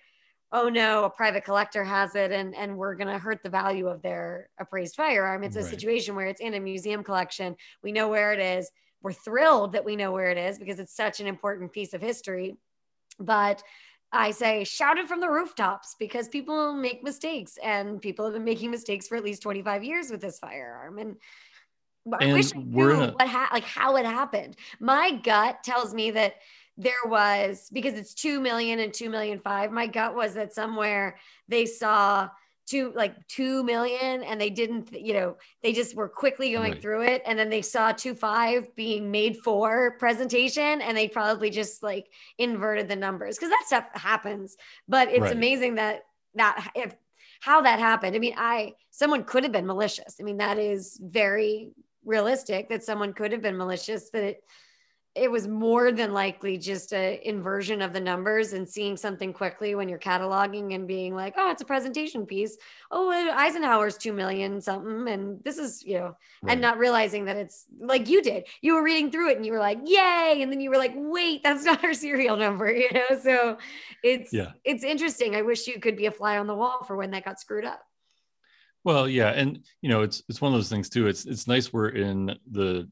oh 0.52 0.70
no, 0.70 1.06
a 1.06 1.10
private 1.10 1.46
collector 1.46 1.84
has 1.84 2.16
it 2.16 2.32
and, 2.32 2.56
and 2.56 2.78
we're 2.78 2.96
going 2.96 3.08
to 3.08 3.18
hurt 3.18 3.42
the 3.44 3.50
value 3.50 3.88
of 3.88 4.02
their 4.02 4.50
appraised 4.60 4.96
firearm. 4.96 5.44
It's 5.44 5.56
a 5.56 5.62
right. 5.62 5.70
situation 5.70 6.16
where 6.16 6.28
it's 6.28 6.42
in 6.42 6.56
a 6.56 6.60
museum 6.60 7.04
collection. 7.04 7.56
We 7.84 7.92
know 7.92 8.10
where 8.10 8.34
it 8.34 8.40
is. 8.40 8.70
We're 9.02 9.14
thrilled 9.14 9.74
that 9.74 9.86
we 9.86 9.96
know 9.96 10.12
where 10.12 10.30
it 10.30 10.38
is 10.38 10.60
because 10.60 10.80
it's 10.80 10.96
such 10.96 11.20
an 11.20 11.28
important 11.28 11.72
piece 11.72 11.94
of 11.94 12.02
history. 12.02 12.58
But 13.20 13.64
I 14.12 14.32
say 14.32 14.66
shout 14.66 14.98
it 14.98 15.08
from 15.08 15.22
the 15.22 15.30
rooftops 15.30 15.96
because 15.98 16.28
people 16.28 16.74
make 16.74 17.02
mistakes 17.02 17.58
and 17.64 18.02
people 18.02 18.26
have 18.26 18.34
been 18.34 18.44
making 18.44 18.72
mistakes 18.72 19.08
for 19.08 19.16
at 19.16 19.24
least 19.24 19.42
25 19.42 19.84
years 19.84 20.12
with 20.12 20.20
this 20.20 20.38
firearm. 20.38 20.98
And 21.00 21.16
I 22.14 22.26
and 22.26 22.34
wish 22.34 22.54
I 22.54 22.60
knew 22.60 22.92
a- 22.92 23.12
what 23.12 23.28
ha- 23.28 23.50
like 23.54 23.64
how 23.64 23.96
it 23.96 24.06
happened. 24.06 24.58
My 24.80 25.12
gut 25.12 25.64
tells 25.64 25.94
me 25.94 26.12
that 26.12 26.36
there 26.82 26.94
was 27.06 27.70
because 27.72 27.94
it's 27.94 28.14
2 28.14 28.40
million 28.40 28.80
and 28.80 28.94
2 28.94 29.10
million 29.10 29.40
5 29.40 29.72
my 29.72 29.88
gut 29.88 30.16
was 30.16 30.34
that 30.34 30.54
somewhere 30.54 31.18
they 31.48 31.66
saw 31.66 32.30
two 32.66 32.92
like 32.96 33.16
2 33.28 33.64
million 33.64 34.24
and 34.24 34.40
they 34.40 34.50
didn't 34.50 34.92
you 34.94 35.14
know 35.14 35.36
they 35.62 35.74
just 35.74 35.96
were 35.96 36.08
quickly 36.08 36.52
going 36.52 36.74
right. 36.74 36.82
through 36.82 37.04
it 37.04 37.22
and 37.26 37.38
then 37.38 37.50
they 37.50 37.62
saw 37.62 37.92
2 37.92 38.16
5 38.16 38.76
being 38.76 39.12
made 39.12 39.38
for 39.38 39.96
presentation 40.00 40.82
and 40.82 40.96
they 40.96 41.08
probably 41.08 41.50
just 41.50 41.84
like 41.84 42.08
inverted 42.38 42.88
the 42.88 42.96
numbers 42.96 43.38
because 43.38 43.50
that 43.50 43.64
stuff 43.68 43.86
happens 43.94 44.58
but 44.88 45.10
it's 45.10 45.22
right. 45.22 45.36
amazing 45.36 45.76
that 45.76 46.06
that 46.36 46.72
if 46.76 46.96
how 47.42 47.62
that 47.62 47.80
happened 47.80 48.16
i 48.16 48.20
mean 48.20 48.36
i 48.38 48.74
someone 48.90 49.24
could 49.24 49.44
have 49.44 49.52
been 49.52 49.68
malicious 49.68 50.16
i 50.20 50.24
mean 50.24 50.38
that 50.38 50.58
is 50.58 51.00
very 51.04 51.72
realistic 52.06 52.70
that 52.70 52.84
someone 52.84 53.14
could 53.14 53.32
have 53.32 53.42
been 53.42 53.58
malicious 53.58 54.10
but 54.12 54.24
it 54.24 54.44
it 55.14 55.30
was 55.30 55.46
more 55.46 55.92
than 55.92 56.14
likely 56.14 56.58
just 56.58 56.94
a 56.94 57.20
inversion 57.28 57.82
of 57.82 57.92
the 57.92 58.00
numbers 58.00 58.54
and 58.54 58.68
seeing 58.68 58.96
something 58.96 59.34
quickly 59.34 59.76
when 59.76 59.90
you're 59.90 60.00
cataloging 60.00 60.74
and 60.74 60.88
being 60.88 61.14
like, 61.14 61.34
oh, 61.38 61.52
it's 61.52 61.62
a 61.62 61.66
presentation 61.66 62.26
piece. 62.26 62.58
Oh, 62.92 63.12
Eisenhower's 63.12 63.98
two 63.98 64.14
million 64.14 64.62
something, 64.62 65.10
and 65.10 65.44
this 65.44 65.58
is 65.58 65.84
you 65.84 66.00
know, 66.00 66.16
right. 66.42 66.54
and 66.54 66.62
not 66.62 66.78
realizing 66.78 67.26
that 67.26 67.36
it's 67.36 67.66
like 67.80 68.08
you 68.08 68.22
did. 68.22 68.48
You 68.62 68.76
were 68.76 68.84
reading 68.84 69.12
through 69.12 69.32
it 69.32 69.38
and 69.38 69.46
you 69.46 69.52
were 69.52 69.60
like, 69.60 69.80
yay, 69.84 70.40
and 70.42 70.52
then 70.52 70.62
you 70.62 70.70
were 70.70 70.78
like, 70.78 70.94
wait, 70.96 71.44
that's 71.44 71.64
not 71.66 71.84
our 71.84 71.94
serial 71.94 72.38
number, 72.38 72.72
you 72.72 72.90
know. 72.94 73.20
So 73.22 73.58
it's 74.04 74.32
yeah. 74.32 74.52
it's 74.64 74.86
interesting. 74.86 75.36
I 75.36 75.42
wish 75.42 75.68
you 75.68 75.80
could 75.82 75.98
be 75.98 76.06
a 76.06 76.12
fly 76.12 76.38
on 76.38 76.48
the 76.48 76.56
wall 76.56 76.86
for 76.86 76.96
when 76.96 77.12
that 77.12 77.26
got 77.26 77.40
screwed 77.40 77.66
up. 77.66 77.82
Well, 78.86 79.10
yeah, 79.10 79.30
and 79.32 79.60
you 79.82 79.90
know, 79.90 80.04
it's 80.04 80.24
it's 80.30 80.40
one 80.40 80.54
of 80.54 80.58
those 80.58 80.70
things 80.70 80.88
too. 80.88 81.08
It's 81.08 81.26
it's 81.26 81.48
nice 81.48 81.74
we're 81.74 81.90
in 81.90 82.38
the 82.50 82.90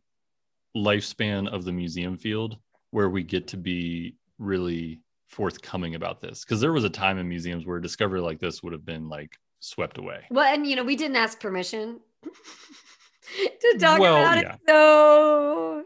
lifespan 0.75 1.47
of 1.47 1.65
the 1.65 1.71
museum 1.71 2.17
field 2.17 2.58
where 2.91 3.10
we 3.10 3.23
get 3.23 3.47
to 3.47 3.58
be 3.58 4.15
really 4.38 5.01
forthcoming 5.27 5.95
about 5.95 6.21
this. 6.21 6.43
Because 6.43 6.60
there 6.60 6.73
was 6.73 6.84
a 6.84 6.89
time 6.89 7.17
in 7.17 7.27
museums 7.27 7.65
where 7.65 7.77
a 7.77 7.82
discovery 7.82 8.21
like 8.21 8.39
this 8.39 8.63
would 8.63 8.73
have 8.73 8.86
been 8.86 9.10
like 9.10 9.38
swept 9.60 9.97
away. 9.97 10.25
Well 10.29 10.51
and 10.51 10.65
you 10.65 10.75
know 10.75 10.84
we 10.84 10.95
didn't 10.95 11.17
ask 11.17 11.39
permission 11.39 11.99
to 12.23 13.77
talk 13.79 13.99
well, 13.99 14.17
about 14.17 14.41
yeah. 14.41 14.53
it 14.53 14.60
so 14.67 15.84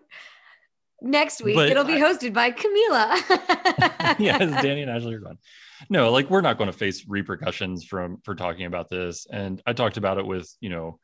next 1.01 1.43
week 1.43 1.55
but 1.55 1.69
it'll 1.69 1.83
be 1.83 1.93
hosted 1.93 2.33
by 2.33 2.51
camila. 2.51 3.19
Yeah 4.19 4.37
danny 4.61 4.83
and 4.83 4.91
ashley 4.95 5.15
are 5.15 5.19
gone. 5.19 5.37
No 5.89 6.11
like 6.11 6.29
we're 6.29 6.41
not 6.41 6.57
going 6.57 6.71
to 6.71 6.77
face 6.77 7.05
repercussions 7.07 7.83
from 7.83 8.17
for 8.23 8.35
talking 8.35 8.65
about 8.65 8.89
this. 8.89 9.27
And 9.29 9.61
i 9.65 9.73
talked 9.73 9.97
about 9.97 10.17
it 10.19 10.25
with 10.25 10.55
you 10.61 10.69
know 10.69 10.99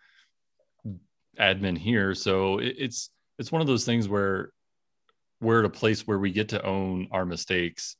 admin 1.39 1.77
here. 1.77 2.13
So 2.13 2.59
it, 2.59 2.75
it's 2.77 3.09
it's 3.39 3.51
one 3.51 3.61
of 3.61 3.67
those 3.67 3.85
things 3.85 4.07
where 4.07 4.51
we're 5.41 5.59
at 5.59 5.65
a 5.65 5.69
place 5.69 6.05
where 6.05 6.19
we 6.19 6.31
get 6.31 6.49
to 6.49 6.63
own 6.65 7.07
our 7.11 7.25
mistakes 7.25 7.95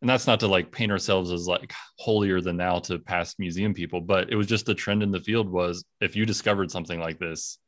and 0.00 0.08
that's 0.08 0.26
not 0.26 0.40
to 0.40 0.48
like 0.48 0.72
paint 0.72 0.92
ourselves 0.92 1.30
as 1.30 1.46
like 1.46 1.72
holier 1.98 2.40
than 2.40 2.56
thou 2.56 2.78
to 2.78 2.98
past 2.98 3.38
museum 3.38 3.74
people 3.74 4.00
but 4.00 4.30
it 4.30 4.36
was 4.36 4.46
just 4.46 4.66
the 4.66 4.74
trend 4.74 5.02
in 5.02 5.10
the 5.10 5.20
field 5.20 5.48
was 5.48 5.84
if 6.00 6.14
you 6.14 6.24
discovered 6.24 6.70
something 6.70 7.00
like 7.00 7.18
this 7.18 7.58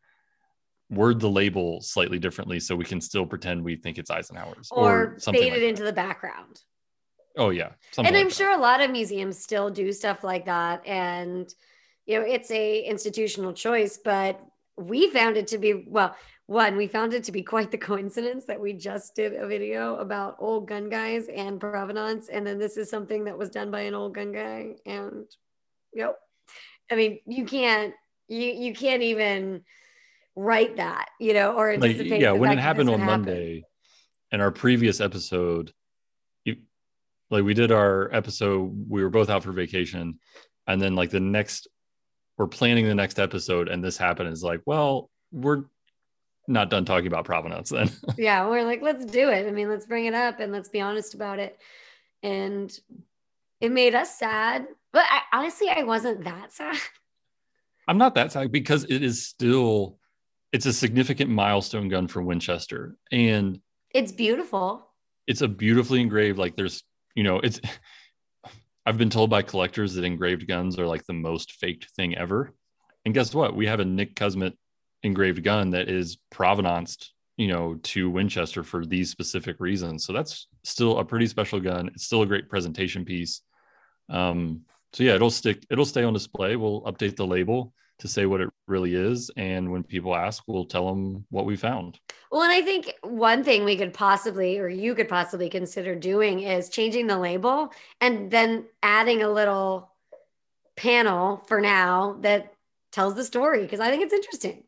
word 0.91 1.19
the 1.19 1.29
label 1.29 1.81
slightly 1.81 2.19
differently 2.19 2.61
so 2.61 2.77
we 2.77 2.85
can 2.85 3.01
still 3.01 3.27
pretend 3.27 3.65
we 3.65 3.75
think 3.75 3.99
it's 3.99 4.11
eisenhower's 4.11 4.69
or, 4.71 5.15
or 5.15 5.19
something 5.19 5.43
fade 5.43 5.53
like 5.53 5.63
it 5.63 5.69
into 5.69 5.83
the 5.83 5.93
background 5.93 6.61
Oh 7.37 7.51
yeah. 7.51 7.71
and 7.99 8.07
I'm 8.07 8.15
like 8.15 8.29
that. 8.29 8.35
sure 8.35 8.53
a 8.53 8.61
lot 8.61 8.81
of 8.81 8.91
museums 8.91 9.39
still 9.39 9.71
do 9.71 9.93
stuff 9.93 10.23
like 10.23 10.47
that. 10.47 10.87
And, 10.87 11.53
you 12.07 12.19
know, 12.19 12.27
it's 12.27 12.51
a 12.51 12.83
institutional 12.83 13.53
choice, 13.53 13.99
but 14.03 14.41
we 14.77 15.11
found 15.11 15.37
it 15.37 15.49
to 15.49 15.59
be, 15.59 15.85
well, 15.87 16.17
one, 16.47 16.77
we 16.77 16.87
found 16.87 17.15
it 17.15 17.25
to 17.25 17.33
be 17.33 17.43
quite 17.43 17.71
the 17.71 17.79
coincidence 17.79 18.45
that 18.47 18.61
we 18.61 18.75
just 18.75 19.15
did 19.15 19.35
a 19.35 19.47
video 19.47 19.97
about 19.97 20.37
old 20.39 20.69
gun 20.69 20.91
guys 20.91 21.29
and 21.35 21.59
provenance. 21.59 22.29
And 22.29 22.47
then 22.47 22.59
this 22.59 22.77
is 22.77 22.91
something 22.91 23.25
that 23.25 23.39
was 23.39 23.49
done 23.49 23.71
by 23.71 23.83
an 23.83 23.95
old 23.95 24.15
gun 24.15 24.33
guy. 24.33 24.75
And, 24.85 25.25
yep. 25.95 26.19
I 26.91 26.97
mean, 26.97 27.21
you 27.27 27.47
can't, 27.47 27.95
you, 28.29 28.47
you 28.47 28.75
can't 28.75 29.03
even 29.03 29.63
write 30.37 30.77
that, 30.77 31.09
you 31.19 31.33
know, 31.33 31.53
or 31.53 31.77
like 31.79 31.93
anticipate 31.93 32.21
yeah 32.21 32.33
when 32.33 32.53
it 32.53 32.59
happened 32.59 32.91
on 32.91 33.01
happen. 33.01 33.25
monday 33.25 33.65
in 34.33 34.41
our 34.41 34.51
previous 34.51 35.01
episode 35.01 35.73
you 36.45 36.57
like 37.31 37.45
we 37.45 37.55
did 37.55 37.71
our 37.71 38.13
episode 38.13 38.87
we 38.89 39.03
were 39.03 39.11
both 39.11 39.31
out 39.31 39.45
for 39.45 39.53
vacation 39.53 40.19
and 40.67 40.83
then 40.83 40.97
like 40.97 41.11
the 41.11 41.21
next 41.21 41.69
we're 42.37 42.49
planning 42.49 42.87
the 42.87 42.95
next 42.95 43.21
episode 43.21 43.69
and 43.69 43.83
this 43.83 43.97
happened 43.97 44.29
is 44.29 44.43
like 44.43 44.61
well 44.67 45.09
we're 45.31 45.65
not 46.47 46.71
done 46.71 46.85
talking 46.85 47.07
about 47.07 47.25
provenance 47.25 47.71
then. 47.71 47.91
Yeah 48.19 48.49
we're 48.49 48.65
like 48.65 48.83
let's 48.83 49.05
do 49.05 49.29
it. 49.31 49.47
I 49.47 49.51
mean 49.51 49.69
let's 49.69 49.87
bring 49.87 50.07
it 50.07 50.15
up 50.15 50.41
and 50.41 50.53
let's 50.53 50.69
be 50.69 50.81
honest 50.81 51.15
about 51.15 51.39
it. 51.39 51.59
And 52.23 52.77
it 53.61 53.71
made 53.73 53.95
us 53.95 54.19
sad 54.19 54.67
but 54.93 55.05
I, 55.09 55.21
honestly 55.39 55.69
i 55.69 55.83
wasn't 55.85 56.25
that 56.25 56.53
sad. 56.53 56.77
I'm 57.89 57.99
not 57.99 58.15
that 58.15 58.33
sad 58.33 58.51
because 58.53 58.85
it 58.85 59.03
is 59.03 59.27
still 59.27 59.99
it's 60.53 60.67
a 60.67 60.73
significant 60.73 61.31
milestone 61.31 61.89
gun 61.89 62.07
for 62.09 62.23
winchester. 62.23 62.97
And 63.11 63.61
it's 63.93 64.13
beautiful. 64.13 64.87
it's 65.27 65.41
a 65.41 65.49
beautifully 65.49 66.01
engraved 66.01 66.39
like 66.39 66.57
there's 66.57 66.83
you 67.15 67.23
know 67.25 67.39
it's 67.41 67.61
i've 68.87 68.99
been 68.99 69.11
told 69.11 69.31
by 69.31 69.43
collectors 69.43 69.95
that 69.95 70.05
engraved 70.05 70.47
guns 70.47 70.79
are 70.79 70.87
like 70.87 71.05
the 71.07 71.13
most 71.13 71.53
faked 71.53 71.91
thing 71.97 72.17
ever. 72.17 72.53
And 73.05 73.13
guess 73.15 73.35
what? 73.35 73.55
We 73.55 73.67
have 73.67 73.81
a 73.81 73.85
nick 73.85 74.15
cusmet 74.17 74.55
engraved 75.05 75.45
gun 75.45 75.71
that 75.71 75.89
is 75.89 76.19
provenanced 76.31 77.13
you 77.37 77.49
know 77.49 77.75
to 77.83 78.11
winchester 78.11 78.63
for 78.63 78.85
these 78.85 79.11
specific 79.11 79.57
reasons. 79.61 80.05
So 80.05 80.13
that's 80.13 80.49
still 80.65 80.99
a 80.99 81.05
pretty 81.05 81.27
special 81.27 81.61
gun. 81.61 81.89
It's 81.89 82.05
still 82.05 82.23
a 82.23 82.27
great 82.27 82.49
presentation 82.49 83.05
piece. 83.05 83.43
Um 84.09 84.63
so 84.93 85.05
yeah 85.05 85.15
it'll 85.15 85.31
stick 85.31 85.65
it'll 85.71 85.85
stay 85.85 86.05
on 86.05 86.13
display. 86.13 86.57
We'll 86.57 86.83
update 86.83 87.17
the 87.17 87.27
label 87.27 87.73
to 88.01 88.09
say 88.09 88.27
what 88.27 88.41
it 88.41 88.51
really 88.67 88.95
is. 88.95 89.31
And 89.37 89.71
when 89.71 89.83
people 89.83 90.15
ask 90.15 90.43
we'll 90.47 90.67
tell 90.67 90.89
them 90.89 91.27
what 91.31 91.47
we 91.47 91.57
found. 91.57 91.99
Well 92.31 92.43
and 92.43 92.53
i 92.53 92.63
think 92.63 92.93
one 93.03 93.45
thing 93.45 93.65
we 93.65 93.77
could 93.77 93.95
possibly 93.95 94.59
or 94.59 94.69
you 94.69 94.95
could 94.95 95.09
possibly 95.09 95.49
consider 95.49 95.95
doing 95.95 96.41
is 96.41 96.69
changing 96.69 97.07
the 97.07 97.19
label 97.19 97.73
and 98.01 98.31
then 98.31 98.65
adding 98.83 99.23
a 99.23 99.31
little 99.31 99.91
panel 100.77 101.45
for 101.47 101.61
now 101.61 102.17
that 102.21 102.53
tells 102.91 103.15
the 103.15 103.23
story 103.23 103.63
because 103.63 103.79
i 103.79 103.91
think 103.91 104.03
it's 104.03 104.13
interesting 104.13 104.65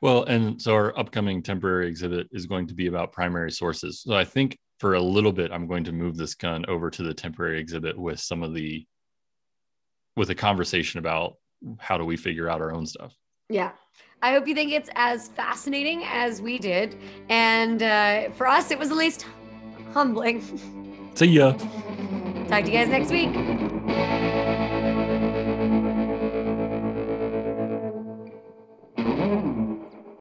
Well, 0.00 0.24
and 0.24 0.60
so 0.60 0.74
our 0.74 0.96
upcoming 0.98 1.42
temporary 1.42 1.88
exhibit 1.88 2.28
is 2.30 2.46
going 2.46 2.66
to 2.68 2.74
be 2.74 2.86
about 2.86 3.12
primary 3.12 3.50
sources. 3.50 4.02
So 4.02 4.14
I 4.14 4.24
think 4.24 4.56
for 4.78 4.94
a 4.94 5.00
little 5.00 5.32
bit, 5.32 5.50
I'm 5.50 5.66
going 5.66 5.84
to 5.84 5.92
move 5.92 6.16
this 6.16 6.34
gun 6.34 6.64
over 6.68 6.90
to 6.90 7.02
the 7.02 7.14
temporary 7.14 7.58
exhibit 7.60 7.98
with 7.98 8.20
some 8.20 8.42
of 8.42 8.54
the, 8.54 8.86
with 10.16 10.30
a 10.30 10.34
conversation 10.34 10.98
about 10.98 11.34
how 11.78 11.98
do 11.98 12.04
we 12.04 12.16
figure 12.16 12.48
out 12.48 12.60
our 12.60 12.72
own 12.72 12.86
stuff. 12.86 13.12
Yeah. 13.48 13.72
I 14.22 14.32
hope 14.32 14.46
you 14.46 14.54
think 14.54 14.72
it's 14.72 14.90
as 14.94 15.28
fascinating 15.28 16.04
as 16.04 16.40
we 16.42 16.58
did. 16.58 16.96
And 17.28 17.82
uh, 17.82 18.30
for 18.30 18.46
us, 18.46 18.70
it 18.70 18.78
was 18.78 18.90
at 18.90 18.96
least 18.96 19.26
humbling. 19.92 20.42
See 21.14 21.26
ya. 21.26 21.52
Talk 22.48 22.64
to 22.64 22.70
you 22.70 22.78
guys 22.78 22.88
next 22.88 23.10
week. 23.10 23.57